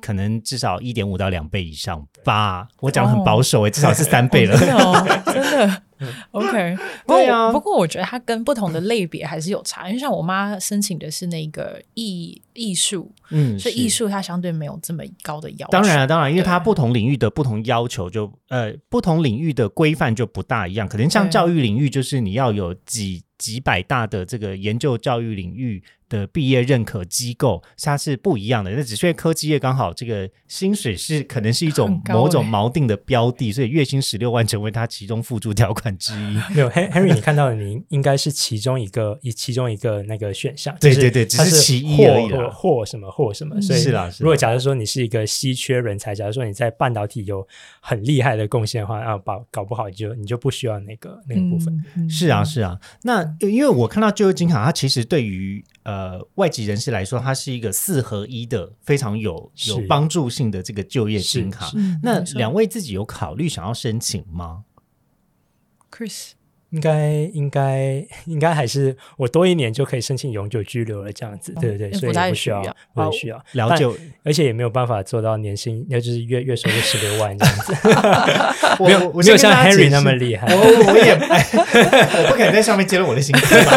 [0.00, 2.66] 可能至少一点五到两倍以上吧。
[2.80, 4.56] 我讲的很保守诶，至少是三倍了，
[5.26, 5.82] 真的。
[6.30, 7.52] OK，对啊。
[7.52, 15.70] 不过我觉得它跟不同的类别还是有差，因为像我妈申请的是那个艺艺术，嗯，所以艺术它相对没有这么高的要求。
[15.70, 20.88] 当然了，当然，因为它不同领域的不同要求，就呃，不同领域的规范就不大一样。
[20.88, 25.82] 可能像教育领域，就是你要有几几百大的这个研究教育领域。
[26.10, 28.72] 的毕业认可机构，它是不一样的。
[28.72, 36.34] 那只是因为科技业刚好这个薪水是可能是一种某种锚定的标的，所以月薪十六万成为它其中附注条款之一。
[36.52, 40.76] 没有，Henry，你看到的您应该是其中一个，以其中一个那个选项。
[40.80, 42.32] 对对对，只是其一而已。
[42.50, 44.10] 或什么或什么，所以是啦。
[44.18, 47.46] 如果假设说你是一个稀缺人才，假如说你在半导体有
[47.78, 51.72] 很厉害的贡献的话，啊，搞搞不好你就你就不需要那个那个部分。
[52.08, 61.70] 是啊是啊，那因为我看到就业金卡，它其实对于呃，外籍人士来说，它是一个四合一的，非常有有帮助性的这个就业金卡。
[62.02, 64.64] 那两位自己有考虑想要申请吗
[65.90, 66.32] ？Chris。
[66.70, 73.86] 应该应该应该还是我多一年就可以申请永久居留了，这样子，对对对，所以不需要，不需要了解，
[74.24, 77.74] 而且也没有办法做到年薪，那就是月月收入十六万这样子。
[78.84, 83.70] 没有没有像 Henry 那么厉害，我我也我不可能在上面揭露我的薪资吧。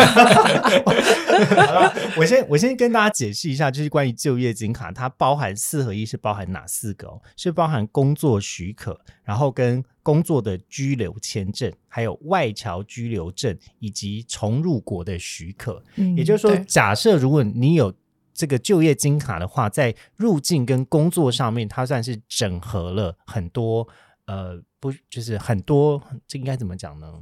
[1.66, 7.10] 好了，我先我先跟大家解释一下，就是关于就业金卡，它包含四合一，是包含哪四个？
[7.36, 9.84] 是包含工作许可，然后跟。
[10.06, 15.82] 工作的居留签证，还有外侨居留证，以及重入国的许可。
[15.96, 17.94] 嗯，也就是说，假设如果你有
[18.34, 23.88] 这个就业金卡的话，在入境跟工作上面，它算是整合了很多。
[24.26, 27.14] 呃，不，就是很多，这应该怎么讲呢？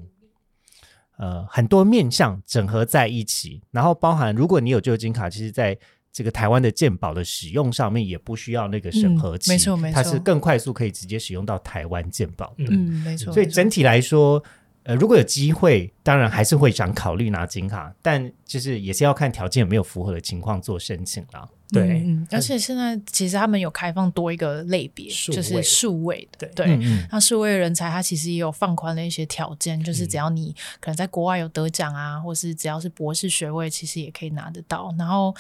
[1.18, 5.78] 呃，很多面向整合在一起，然后包含如果你有就业金卡，其实，在
[6.14, 12.66] 这个台湾的鉴宝的使用上面也不需要那个审核期，没错没错，它是更快速可以直接使用到台湾鉴宝的。
[12.70, 13.32] 嗯，没错。
[13.34, 14.44] 所以整体来说，
[14.84, 21.48] 呃，如果有机会，当然还是会想考虑拿金卡，但就是也是要看条件有没有符合的情况做申请啦。
[21.72, 26.46] 对，而且现在其实他们有开放多一个类别，就是数位的。
[26.54, 26.78] 对，
[27.10, 34.94] 那数位人才他其实也有放宽了一些条件，就是只要你可能在国外有得奖啊，或是只要是博士学位，其实也可以拿得到。
[35.00, 35.34] 然后。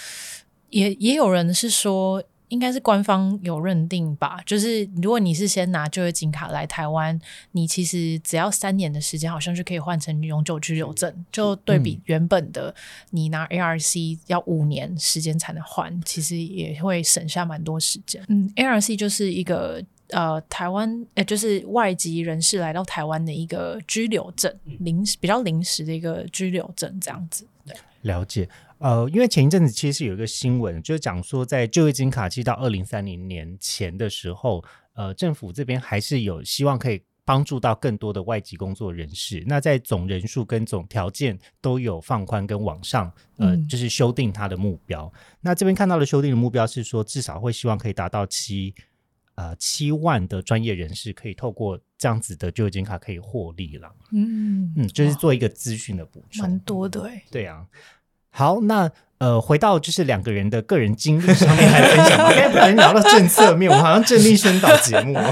[0.72, 7.18] 也也有人是说，应该是官方有认定吧，就是如果你是先拿就业金卡来台湾，
[7.52, 12.76] 你其实只要三年的时间，好像就可以换成永久居留证，就对比原本的
[13.12, 18.22] 你拿 ARC 要五年时间才能换，其实也会省下蛮多时间。
[18.28, 27.46] 嗯，ARC 就是一个呃台湾呃就是外籍人士来到台湾的一个居留证，临时比较临时的一个居留证这样子。
[27.66, 28.50] 对，了解。
[28.82, 34.63] 呃，因为前一阵子其实有一个新闻，就是讲说，在就业金卡期到二零三零年前的时候，
[34.94, 39.44] 呃，政府这边还是有希望可以帮助到更多的外籍工作人士。
[39.46, 45.13] 那在总人数跟总条件都有放宽跟往上，呃，就是修订它的目标。
[45.41, 48.74] 那这边看到的修订的目标是说，至少会希望可以达到七
[49.36, 53.96] 呃七万的专业人士可以透过这样子的就业金卡可以获利了。
[54.12, 57.24] 嗯嗯，就是做一个资讯的补充，蛮多的哎。
[57.30, 57.67] 对啊。
[58.32, 58.89] 好，那
[59.20, 62.32] 呃，回到就是两个人的个人经历上面来分享吧。
[62.34, 65.20] 刚才不能聊到政策面，我好像正力宣导节目，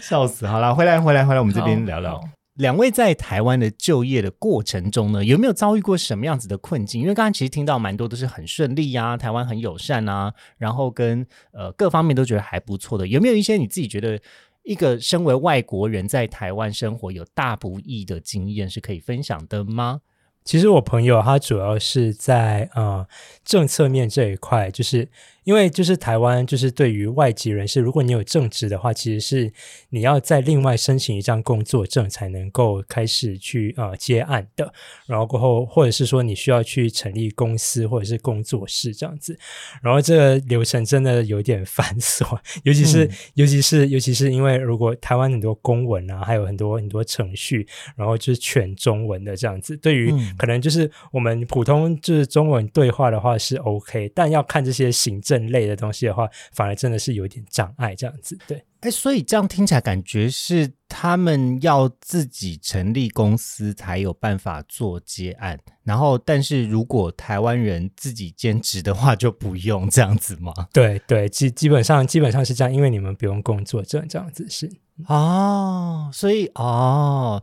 [0.00, 0.46] 笑死！
[0.46, 2.20] 好了，回来，回来，回来，我们这边聊聊。
[2.54, 7.00] 两位在台湾的就业的过程中呢，有没有遭遇过什么样子的困境？
[7.00, 13.06] 因为刚刚其实听到蛮多都是很顺利呀，台湾很友善啊，然后跟呃各方面都觉得还不错的。
[13.06, 14.20] 有没有一些你自己觉得
[14.64, 20.00] 一个身为外国人在台湾生活有大不易的经验是可以分享的吗？
[20.44, 23.06] 其实我朋友他主要是在呃
[23.44, 25.08] 政策面这一块，就是。
[25.44, 29.52] 因为就是台湾，就是对于外籍人士，如果你有正职的话，其实是
[29.88, 34.72] 你要再另外申请一张工作证才能够开始去呃接案的。
[35.06, 39.36] 然后过后，或者是说你需要去成立公司或者是工作室这样子。
[39.82, 49.76] 然后这个流程真的有点 繁琐，尤其是尤其是尤其是因为如果台湾很多公文啊，还有很多很多程序，然后就是全中文的这样子。
[49.76, 55.31] 对于可能就是我们普通就是中文对话的话是 OK，但要看这些行政。
[55.32, 58.62] 正类的东西的话，反而真的是有一点障碍，这样子对。
[58.80, 70.52] 哎，所以这样听起来感觉是他们要自己成立公司才有办法做接案，然后但是如果台湾人自己兼职的话，就不用这样子吗？
[70.74, 74.68] 对对，基基本上基本上是这样，因为你们不用工作证这样子是
[75.06, 77.42] 哦，所以哦。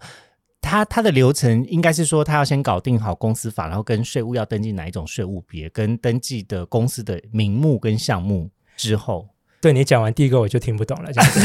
[0.61, 9.29] 他他的流程应该是说，他要先搞定好公司法，然后跟税务要登记哪一种税务别，跟登记的公司的名目跟项目之后。
[9.61, 11.39] 对你讲完第一个我就听不懂了，这样子。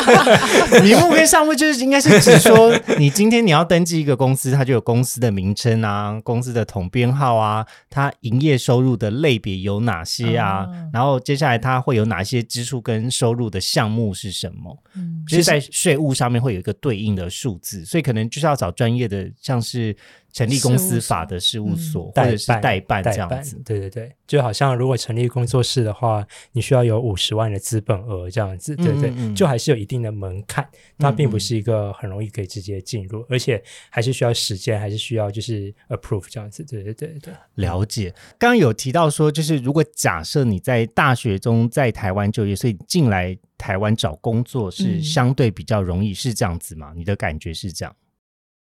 [0.84, 14.76] 名目跟项目就是应该是指说，你今天你要登记一个公司，它就有公司的名称啊，公司的统编号啊，它营业收入的类别有哪些啊，然后接下来它会有哪些支出跟收入的项目是什么？
[14.94, 19.96] 嗯，其实，在税务上面会有一个对应的数字，所以可能就是要找专业的，像是。
[20.34, 30.68] 成立公司法的事务所，或者是代办这样子，对对对，就好像如果成立工作室的话，你需要有五十万的资本额这样子，对对，就还是有一定的门槛，
[30.98, 37.32] 它并不是一个很容易可以直接进入，而且还是需要时间，还是需要就是 approve 这样子，对对对对。
[37.54, 46.92] 了解，刚刚有提到说，就是如果假设你在大学中在台湾就业，所以进来台湾找工作是相对比较容易，是这样子吗？
[46.96, 47.94] 你的感觉是这样？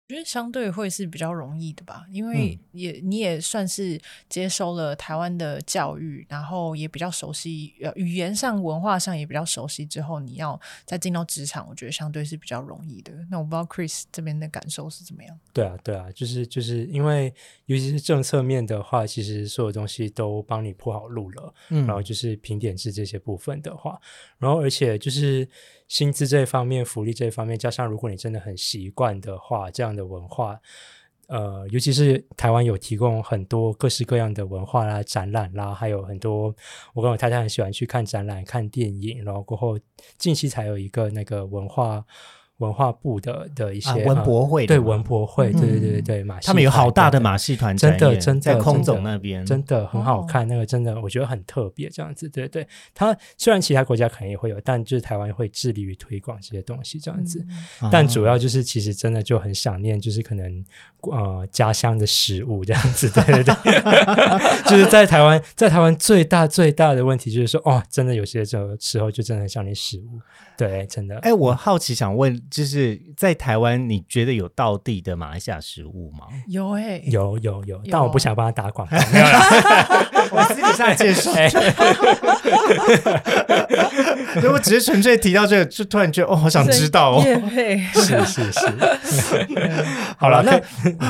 [0.09, 9.85] 我觉得相对会是比较容易的吧，因为也你也算是接收了台湾的教育，然后也比较熟悉，呃，语言上、文化上也比较熟悉。
[9.85, 13.13] 之后你要再进到职场，我觉得相对是比较容易的。
[13.31, 15.39] 那我不知道 Chris 这边的感受是怎么样？
[15.53, 17.31] 对啊，对啊，就是就是因为
[17.67, 21.53] 尤其是政策面的话，其实所有东西都帮你铺好路了。
[21.69, 24.01] 嗯，然后就是评点制这些部分的话，
[24.39, 25.47] 然后而且就是。
[25.89, 30.61] 薪资这一方面，福利这一方面，加上如果你真的很习惯的话，这样的文化，
[31.27, 36.55] 呃，尤其是台湾有提供很多各式各样的文化啦、展览啦，还有很多
[36.95, 39.79] 我跟我太太很喜欢去看展览、看电影，然后过后
[40.19, 42.05] 近期才有一个那个文化。
[42.59, 52.67] 文化部的的一些文博会，对文博会，对对对对对，马他们有好大的马戏团，真的真的在空总那边，真的很好看，那个真的我觉得很特别，这样子，对对。
[52.95, 57.45] 它虽然其他国家可能也会有，但就是台湾会致力于推广这些东西，这样子。
[57.91, 60.65] 但主要就是其实真的就很想念，就是可能
[61.03, 63.55] 呃家乡的食物这样子，对 对对。
[64.69, 70.21] 就是在台湾，在台湾最大最大的问题就是说，哦，真的有些时候时候就真的很想念食物。
[70.57, 71.17] 对，真的。
[71.21, 76.27] 哎，我好奇想问，就是在台湾，你觉得有道地的马来西亚食物吗？
[76.47, 78.97] 有哎，有有有，但我不想帮他打广告。
[80.31, 81.33] 我私底下介绍。
[84.43, 87.23] 如果只是纯粹提到这个，就突然觉得哦，好想知道哦。
[87.95, 88.61] 是是是。
[90.17, 90.61] 好了，那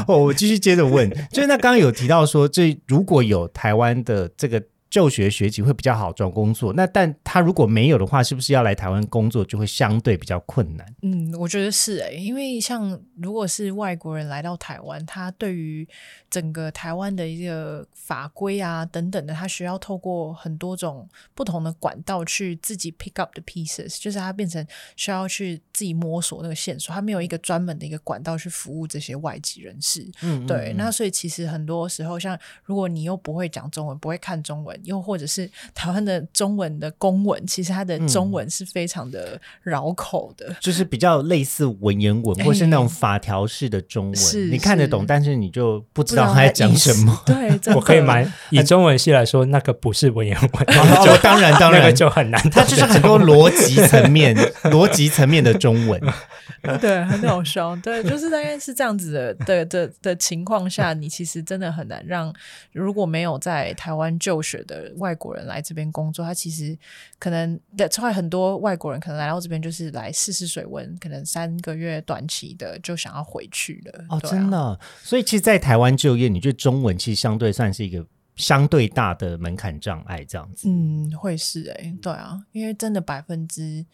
[0.06, 4.62] 我继续接着问，就是那刚刚有提到说，这如果有台湾的这个。
[4.90, 6.72] 就学学籍会比较好找工作。
[6.72, 10.94] 那但他如果没有的话，是不是要来台湾工作就会相对比较困难？
[11.02, 15.86] 嗯，我觉得是诶、因为像如果是外国人来到台湾，他对于
[16.30, 24.64] 整个台湾的一个法规啊等等的，他需要透过很多种不同的管道去自己 pick up the pieces，就是他变成
[24.96, 30.06] 需要去自己摸索那个线索，他没有一个专门的一个管道去服务这些外籍人士。
[30.22, 40.54] 嗯，对，嗯那所以其实很多时候，像如果你又不会讲中文，不会看中文，又或者是台湾的中文的公文，其实它的中文是非常的绕口的。
[40.60, 47.22] 就是比较类似文言文，或是那种法条式的中文，是你看得懂，但是你就不知道他在讲什么。
[47.26, 50.50] 对， 我可以蛮以中文系来说，那个不是文言文，
[51.04, 52.50] 就，当然当然那个，就很难懂。
[52.50, 56.00] 它就是很多逻辑层面、逻辑层面的中文。
[56.80, 57.76] 对，很好笑。
[57.76, 62.32] 对，就是大概是这样子的的的的情况下，你其实真的很难让
[62.72, 66.78] 如果没有在台湾就学的外国人来这边工作，他其实
[67.18, 74.04] 可能的，后来很多外国人可能来到这边就是来试试水温，可能三个月短期的就想要回去了。
[74.10, 74.78] 哦，啊真的。
[75.02, 78.06] 所以其实，在台湾就业，你觉得中文其实相对算是一个
[78.36, 80.68] 相对大的门槛障碍，这样子。
[80.68, 83.84] 嗯，会是哎、对啊，因为真的百分之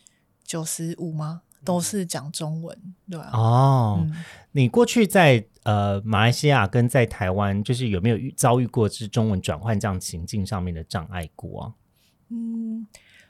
[0.44, 1.42] 九十五吗？
[1.64, 2.76] 都是讲中文，
[3.10, 3.30] 对啊。
[3.32, 4.14] 哦，嗯
[4.52, 11.72] 你过去在呃马来西亚跟在台湾，就是有没有遇遭遇过是中文转换这样情境上面的障碍过啊？
[12.28, 12.86] 嗯，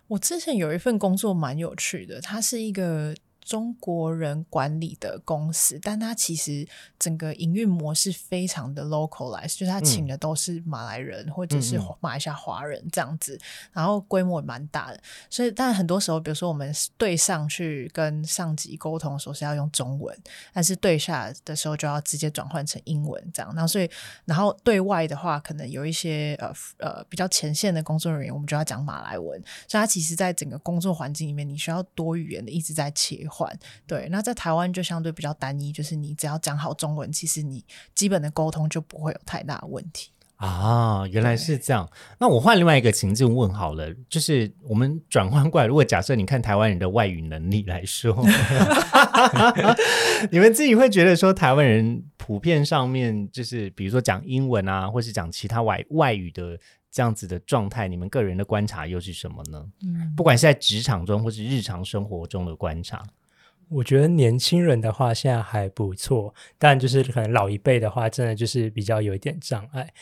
[0.08, 3.14] 我之前有一份工作蛮有趣的，它是一个
[3.44, 6.66] 中国人管理的公司，但它其实
[6.98, 13.38] 整个营运模式非常的 localized，就是他请的都是马来人、或者是嗯嗯马来西亚华人这样子，
[13.72, 20.16] 然后规模也蛮大的，所以但很多时候，比如说我们对上去跟上级沟通的时候是要用中文，
[20.54, 23.90] 但是对下的时候就要直接转换成英文这样，然后所以
[24.24, 29.38] 然后对外的话，可能有一些呃呃比较前线的工作人员，我们就要讲马来文，
[29.68, 33.33] 所以它其实在整个工作环境里面，你需要多语言的一直在切换。
[33.86, 37.64] 对，那在台湾就相对比较单一，就是你只要讲好中文，其实你
[37.94, 40.10] 基本的沟通就不会有太大的问题。
[40.36, 41.88] 啊，原来是这样。
[42.18, 48.12] 那我换另外一个情境问好了，就是我们转换过来，如果假设你看台湾人的外语能力来说，
[50.30, 56.58] 你们自己会觉得说台湾人普遍上面就是比如说讲英文啊，或是讲其他外外语的
[56.90, 59.64] 这样子的状态，你们个人的观察又是什么呢？
[59.82, 63.02] 嗯，不管是在职场中或是日常生活中的观察，
[63.68, 69.92] 我觉得年轻人的话现在还不错，但就是可能老一辈的话，真的就是比较有一点障碍。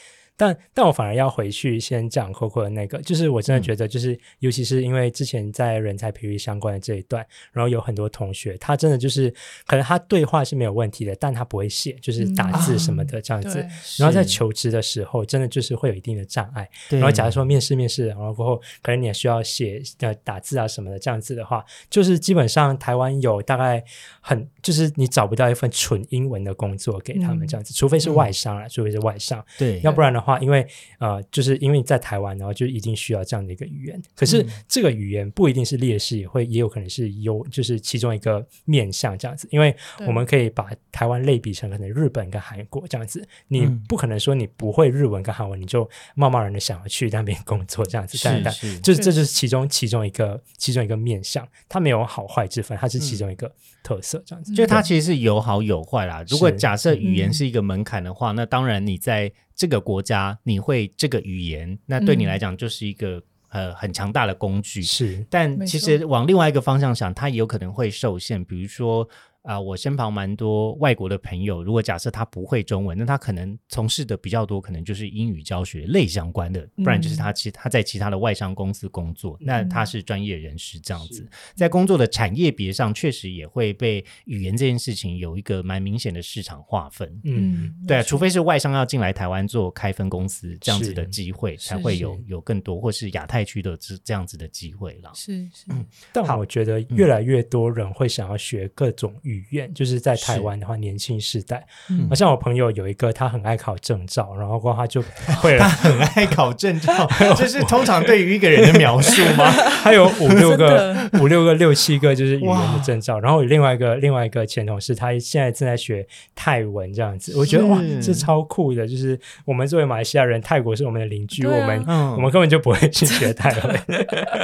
[0.43, 9.33] 但但我反而要回去先讲 Coco 的那个，就是我真的觉得，就是、尤其是因为之前在人才培育相关的这一段，然后有很多同学，他真的就是
[9.69, 13.61] 可能他对话是没有问题的，但他不会写，就是打字什么的这样子。
[13.61, 13.69] 对，
[13.99, 16.69] 然后在求职的时候，真的就是会有一定的障碍。
[16.91, 23.85] 对然后假如说面试面试，然后过后可能你也需要写呃打字啊什么的，这样子的话，就是基本上台湾有大概
[24.21, 27.49] 很就是你找不到一份纯英文的工作给他们嗯。
[27.53, 30.67] 这样子，除非是外商啊，除非是外商，对，要不然的话，因为
[30.99, 34.01] 呃，就是因为你在台湾，然后就一定需要这样的一个语言。
[34.15, 39.49] 可是嗯这个语言不一定是劣势，也会也有可能是优，就是其中一个面向这样子。
[39.51, 39.75] 因为
[40.07, 48.19] 我们可以把台湾类比成可能日本跟韩国这样子，你嗯不可能说你不会日文跟韩文，你就贸贸然的想要去那边工作这样子。
[48.23, 53.53] 但但是是就是这就是其中其中一个其中一个面向，它没有好坏之分，它是其中一个
[53.83, 54.55] 特色这样子。
[54.55, 56.25] 就它其实是有好有坏啦。
[56.29, 64.83] 如果假设语言嗯是一个门槛的话，那当然你在这个国家你会这个语言，那对你嗯来讲就是一个、呃很强大的工具。
[64.83, 68.45] 是但其实往另外一个方向想，它也有可能会受限。
[68.45, 69.07] 比如说
[69.43, 81.29] 啊、我身旁蛮多外国的朋友，如果假设他不会中文，那他可能从事的比较多，可能就是英语教学类相关的，不然就是他其他在其他的外商公司工作，那他是专业人士这样子。
[81.55, 87.21] 在工作的产业别上，确实也会被语言这件事情有一个蛮明显的市场划分。
[87.25, 87.75] 嗯。
[87.87, 95.11] 对啊，除非是外商要进来台湾做开分公司这样子的机会，才会有有更多，或是亚太区的这这样子的机会了。
[95.15, 95.67] 是是，
[96.13, 102.09] 但我觉得越来越多人会想要学各种语言，就是在台湾的话，年轻世代，嗯。
[102.09, 105.03] 好像我朋友有一个，他很爱考证照，然后他就
[105.41, 109.51] 会了， 很爱考证照， 这是通常对于一个人的描述吗？
[109.83, 121.53] 他有五六个、五六个、六七个就是语言的证照，然后有另外一个另外一个前同事，他现在正在学泰文这样子，我觉得哇，这超酷的，就是我们作为马来西亚人，泰国是我们的邻居，啊。
[121.53, 121.85] 我们。
[121.87, 122.13] 嗯。
[122.13, 123.77] 我们根本就不会去学泰文，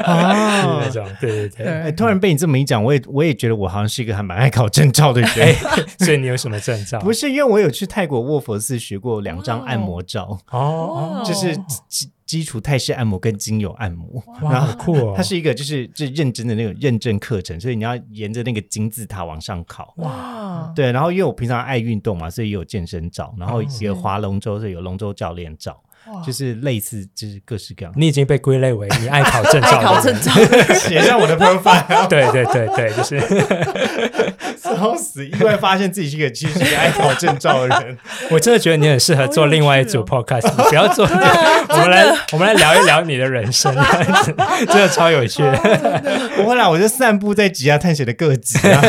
[0.04, 0.80] 啊。
[0.80, 1.64] 那种，对对对。
[1.64, 1.66] 对。
[1.66, 5.54] 哎，突然被你这么一讲，我也我也觉得我好像是一个还蛮爱考证照的人。
[6.00, 6.98] 所以你有什么证照？
[7.04, 11.56] 不是因为我有去泰国卧佛寺学过两张按摩照，哦，就是
[11.88, 15.14] 基基础泰式按摩跟精油按摩，哇，然后好酷哦！
[15.16, 19.94] 它是一个就是就认真的那种认证课程，所以你要沿着那个金字塔往上考。
[19.96, 25.87] 哇，对，然后因为我平常爱运动嘛，所以也有健身照，然后哦也有划龙舟，所以有龙舟教练照，哇
[26.26, 27.92] 就是类似就是各式各样。
[27.96, 30.32] 你已经被归类为 你爱考证照，爱考证照，
[30.74, 33.20] 写上我的 profile， 对对对对，就是
[34.60, 35.26] 笑死！
[35.26, 37.96] 意外发现自己是一个其实是一个爱考证照的人。
[38.30, 44.34] 我真的觉得你很适合做另外一组 podcast，你不要做，我们来我们来聊一聊你的人生，这样子
[44.66, 45.56] 真的超有趣的。
[46.36, 48.80] 不会啦，我就散步在吉亚探险的各级啊。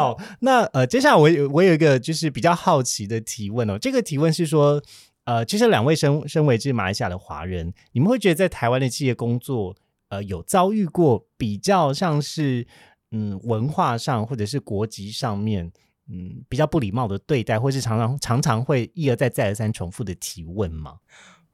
[0.00, 4.82] 好，那呃，接下来我有我有一个就是比较好奇的提问哦，这个提问是说，
[5.24, 9.76] 呃，其实两位身身为这马来西亚的华人，你们会觉得在台湾的企业工作，
[10.08, 12.66] 呃，有遭遇过比较像是
[13.10, 15.70] 嗯文化上或者是国籍上面。
[16.12, 20.96] 嗯，比较不礼貌的对待，或是常常常常会一而再再而三重复的提问吗？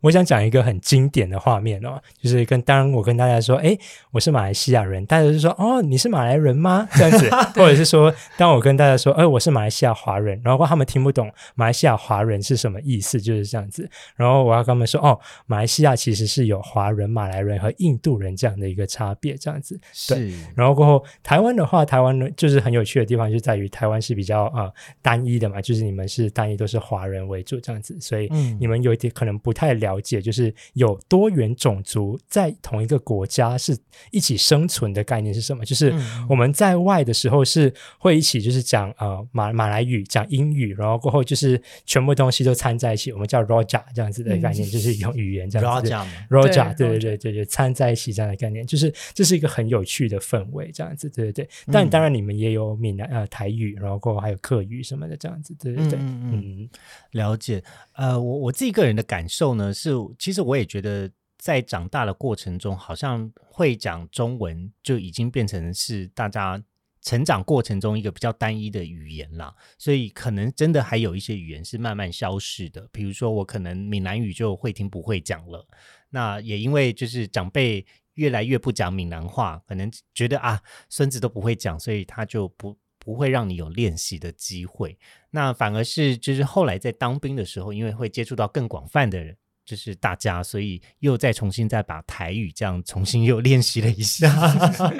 [0.06, 3.76] 我想讲一个很经典的画面哦，就是跟当我跟大家说，哎，
[4.12, 6.88] 我是马来西亚人，大家就说，哦，你是马来人吗？
[6.92, 7.28] 这样子，
[7.60, 13.90] 或者是说，当我跟大家说，哎，我是马来西亚华人，然后他们听不懂马来西亚华人是什么意思，就是这样子。
[14.14, 19.76] 然后我要跟他们说，哦，马来西亚其实是有华人、马来人和印度人这样的一个差别，这样子。
[20.08, 28.56] 对，然后过后，台湾的话，台湾呢就是很有趣的地方，就在于台湾是比较呃单一的嘛，就是你们是单一都是华人为主这样子，所以嗯。
[28.60, 33.76] 你们有一点可能不太了解，就是有多元种族在同一个国家是
[34.10, 35.64] 一起生存的概念是什么？
[35.64, 36.26] 就是嗯。
[36.28, 45.90] 我们在外的时候是会一起就是讲呃马马来语、讲英语，然后过后就是全部东西都掺在一起，我们叫 Roja 这样子的概念，就是用语言这样子。
[46.30, 51.48] Roja，对对对对对对，掺在一起这样的概念，就是这是一个很有趣的氛围，这样子，对对对。
[51.72, 56.68] 但当然你们也有闽南呃台语，然后过后还有客语什么的这样子，对对对，嗯。
[57.12, 57.62] 了解，
[57.94, 66.62] 呃，我我自己个人的感受呢，是其实我也觉得，在长大的过程中，好像会讲中文就已经变成是大家
[67.02, 75.68] 成长过程中一个比较单一的语言啦，所以可能真的还有一些语言是慢慢消逝的，比如说我可能闽南语就会听不会讲了，
[76.08, 77.84] 那也因为就是长辈。
[78.16, 80.58] 越来越不讲闽南话，可能觉得啊，
[80.88, 84.98] 孙子都不会讲，所以他就不不会让你有练习的机会。
[85.32, 89.36] 那反而是就是后来在当兵的时候，因为会接触到更广泛的人，
[89.66, 94.32] 就是大家，所以又再重新再把台语这样重新又练习了一下。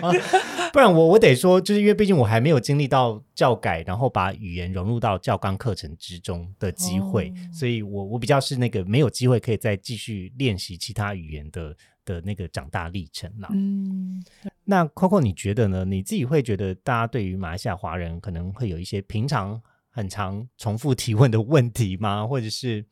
[0.72, 13.48] 不然我我得说，就是因为毕竟我还没有经历到教改，然后把语言融入到教纲课程之中的机会，哦所以我我比较是那个没有机会可以再继续练习其他语言的的那个长大历程啦。
[13.52, 14.22] 嗯，
[14.64, 15.84] 那 Coco，你觉得呢？
[15.84, 19.58] 你自己会觉得大家对于马来西亚华人可能会有一些平常
[19.88, 22.26] 很常重复提问的问题吗？
[22.26, 22.84] 或者是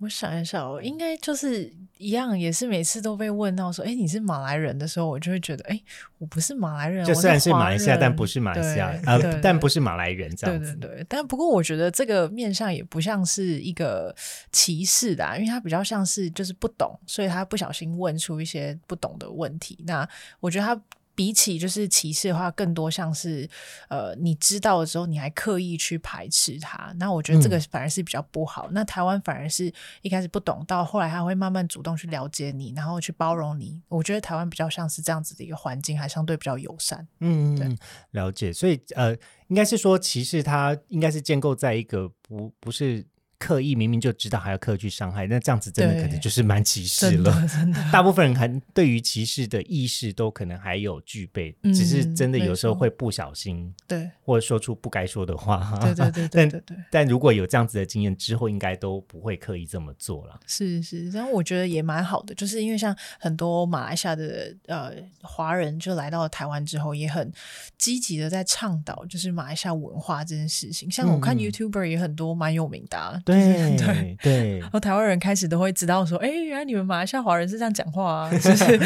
[0.00, 5.80] 我想一下哦，应该就是一样，也是每次都被问到说，哎，你是马来人的时候，我就会觉得，哎，
[6.18, 10.76] 我不是马来人，我就虽然是华马来西亚，但不是马来西亚对，呃对，但不是马来人这对样子。
[10.76, 14.14] 对对，但不过我觉得这个面向也不像是一个
[14.52, 19.82] 歧视的、啊，因为他比较像是就是不懂，所以他不小心问出一些不懂的问题。
[19.84, 20.80] 那我觉得他
[21.18, 23.50] 比起就是歧视的话，更多像是
[23.88, 26.92] 呃你知道的时候，你还刻意去排斥他。
[26.96, 28.68] 那我觉得这个反而是比较不好。
[28.70, 33.82] 那台湾反而是一开始不懂，到后来他会慢慢主动去了解你，然后去包容你。
[33.88, 37.04] 我觉得台湾比较像是这样子的一个环境，还相对比较友善。
[37.18, 37.76] 嗯，
[38.12, 38.52] 了解。
[38.52, 39.12] 所以呃，
[39.48, 43.04] 应该是说歧视它应该是建构在一个不不是
[43.38, 47.30] 刻意明明就知道还要刻意去伤害，那这样子真的可能就是蛮歧视真了。
[47.40, 55.78] 的真的， 大部分人还对于歧视的意识都可能还有具备，只是嗯真的有时候会不小心对或者说出不该说的话。
[55.80, 56.76] 对对对 对但对对。
[56.90, 60.38] 但如果有这样子的经验之后，应该都不会刻意这么做了。
[60.46, 67.32] 是是，然后我觉得也蛮好的，就是因为像很多马来西亚的呃华人就来到了台湾之后，也很
[67.76, 70.90] 积极的在倡导就是马来西亚文化这件事情。
[70.90, 74.16] 像我看嗯 YouTuber 也很多蛮有名的、对对。
[74.22, 78.80] 对 然后台湾人开始都会知道说，哎，原来你们马来西亚华人是这样讲话啊， 就是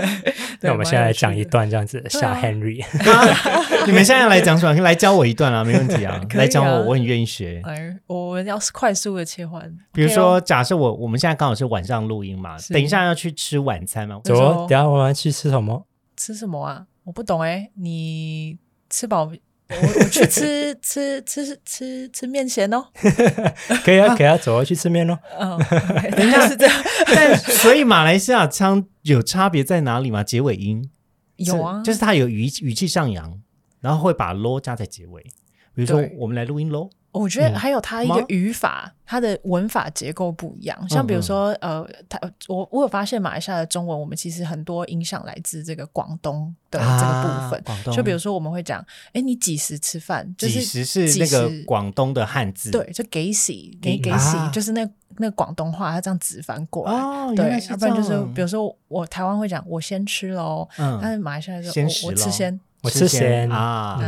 [0.60, 1.46] 那我们现在来讲一。
[1.46, 2.84] 段这样子，下啊 Henry，
[3.86, 4.74] 你们现在来讲什么？
[4.82, 7.62] 来教我一段啊，没问题啊，来教我，我很愿意学。
[7.64, 15.86] 来，我们要是快速的切换，比如说，假设我我们现在刚好是晚上录音嘛，等一下要去吃晚餐嘛，走等下我们去吃什么？
[16.16, 16.84] 吃什么啊？
[17.04, 18.58] 我不懂哎，你
[18.90, 19.30] 吃饱？
[19.68, 22.84] 我我去吃吃吃吃吃面咸哦。
[23.84, 25.18] 可以啊，可以啊，走啊，去吃面喽。
[25.38, 25.58] 嗯，
[26.12, 30.22] 等一下是这样， 但所以马来西亚腔有差别在哪里吗？
[30.22, 30.88] 结尾音
[31.36, 33.40] 有啊，就是它有语语气上扬，
[33.80, 35.22] 然后会把 lo 加在结尾。
[35.74, 36.88] 比如说，我们来录音喽，
[37.18, 40.88] 我觉得还有它一个语法，它的文法结构不一样。
[40.88, 47.62] 像比如说，呃，它我我有发现马来西亚的中文，我们其实很多影响来自这个广东的这个部分。
[47.64, 50.34] 广东，就比如说我们会讲，哎，你几时吃饭？
[50.36, 52.70] 几时是那个广东的汉字？
[52.70, 56.92] 对，就给洗给给洗，就是那那广东话，它这样直翻过来。
[56.92, 62.60] 哦，对，要不然就是比如说我台湾会讲我先吃喽，但是马来西亚说我我吃先。
[62.86, 63.50] 我吃咸。
[63.50, 63.98] 啊，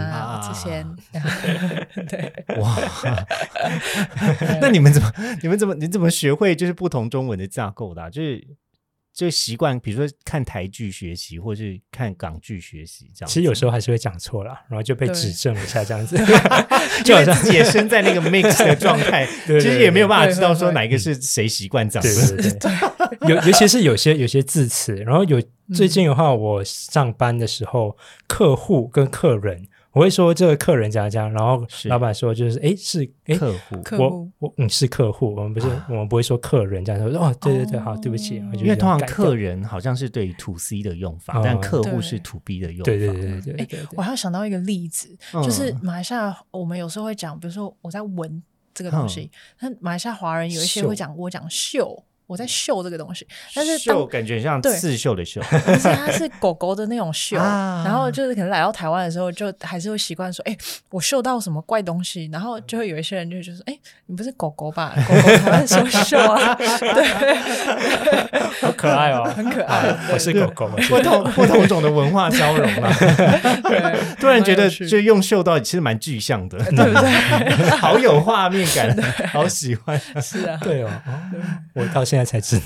[0.40, 0.86] 吃咸，
[2.08, 2.76] 对，哇，
[4.62, 5.12] 那你们怎么，
[5.42, 8.08] 你们怎么，你怎么学会就是不同中文的架构的？
[8.10, 8.46] 就是
[9.18, 13.28] 就习惯，比如说看台剧学习，或是看港剧学习，这样。
[13.28, 16.16] 其实有时候还是会讲错了，然后就被指正一下，这样子，
[17.04, 22.08] 就好像也身在那个 mix 的 状态，其实也没有办法知道说哪一个是谁习惯讲的。
[23.22, 25.42] 尤尤其是有些有些字词，然后有。
[25.74, 27.94] 最近的话，我上班的时候，
[28.26, 29.68] 客户跟客人，
[29.98, 33.04] 我会说这个客人讲讲，然后老板说就是哎是
[33.36, 42.84] 客户，我我嗯是客户，我们不是我们不会说客人这样说哦对对对好对不起，因为通常客人好像是对于 to C 的用法，但客户是 to B 的用法。
[42.84, 43.80] 对对对对对。
[43.96, 45.08] 我还要想到一个例子，
[45.42, 48.40] 就是马来西亚我们有时候会讲，比如说我在闻
[48.72, 49.28] 这个东西，
[49.58, 52.04] 那马来西亚华人有一些会讲我讲嗅。
[52.28, 57.36] 我在绣这个东西，但是绣感觉像刺绣的绣，但是它是狗狗的那种绣。
[57.38, 60.54] 然后就是可能来到台湾的时候，就还是会习惯说：“哎，
[60.90, 64.92] 我绣到什么怪东西。”然后就会有一些人就就说：“哎，你不是狗狗吧？
[65.08, 67.34] 狗狗台湾说嗅啊， 对，
[68.60, 69.96] 好可爱哦，很可爱。
[70.12, 72.92] 我是狗狗，不同不同种的文化交融啊。
[74.20, 77.70] 突然觉得就用绣到其实蛮具象的，对不对？
[77.78, 78.94] 好有画面感，
[79.32, 79.98] 好喜欢。
[80.20, 80.90] 是啊，对哦，
[81.72, 82.17] 我到现在。
[82.24, 82.60] 才知。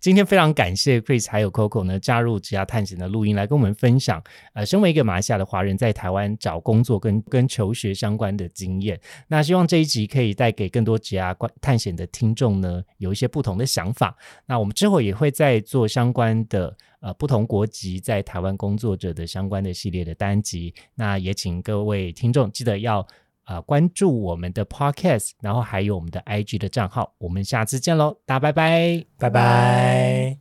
[0.00, 4.22] 今天非常感谢 Chris 还有 Coco 呢加入职涯探险的录音，来跟我们分享。
[4.52, 9.00] 呃，身为一个马来西亚的华人，在台湾找工作跟跟求学相关的经验。
[9.28, 14.16] 那希望这一集可以带给更多职涯探险的听众呢，有一些不同的想法。
[14.46, 20.74] 那我们之后也会再做相关的呃不同国籍在台湾工作者的相关的系列的单集。
[20.94, 23.06] 那也请各位听众记得要。
[23.46, 30.38] 啊，关注我们的 Podcast，然后还有我们的 IG 的账号，我们下次见喽，大家拜拜，拜拜。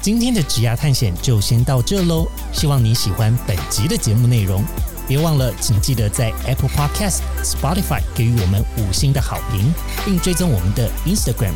[0.00, 4.64] 今天的职涯探险就先到这喽，希望你喜欢本集的节目内容，
[5.06, 9.70] 别忘了，请记得在 Apple Podcast、Spotify 给予我们五星的好评，
[10.06, 11.52] 并追踪我们的 Instagram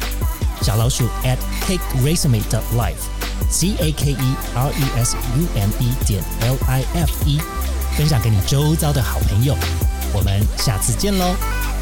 [0.60, 6.22] 小老鼠 at cakeresume 的 life，c a k e r e s u m e 点
[6.40, 7.38] l i f e，
[7.96, 9.56] 分享给你周遭的好朋友。
[10.12, 11.81] 我们下次见喽。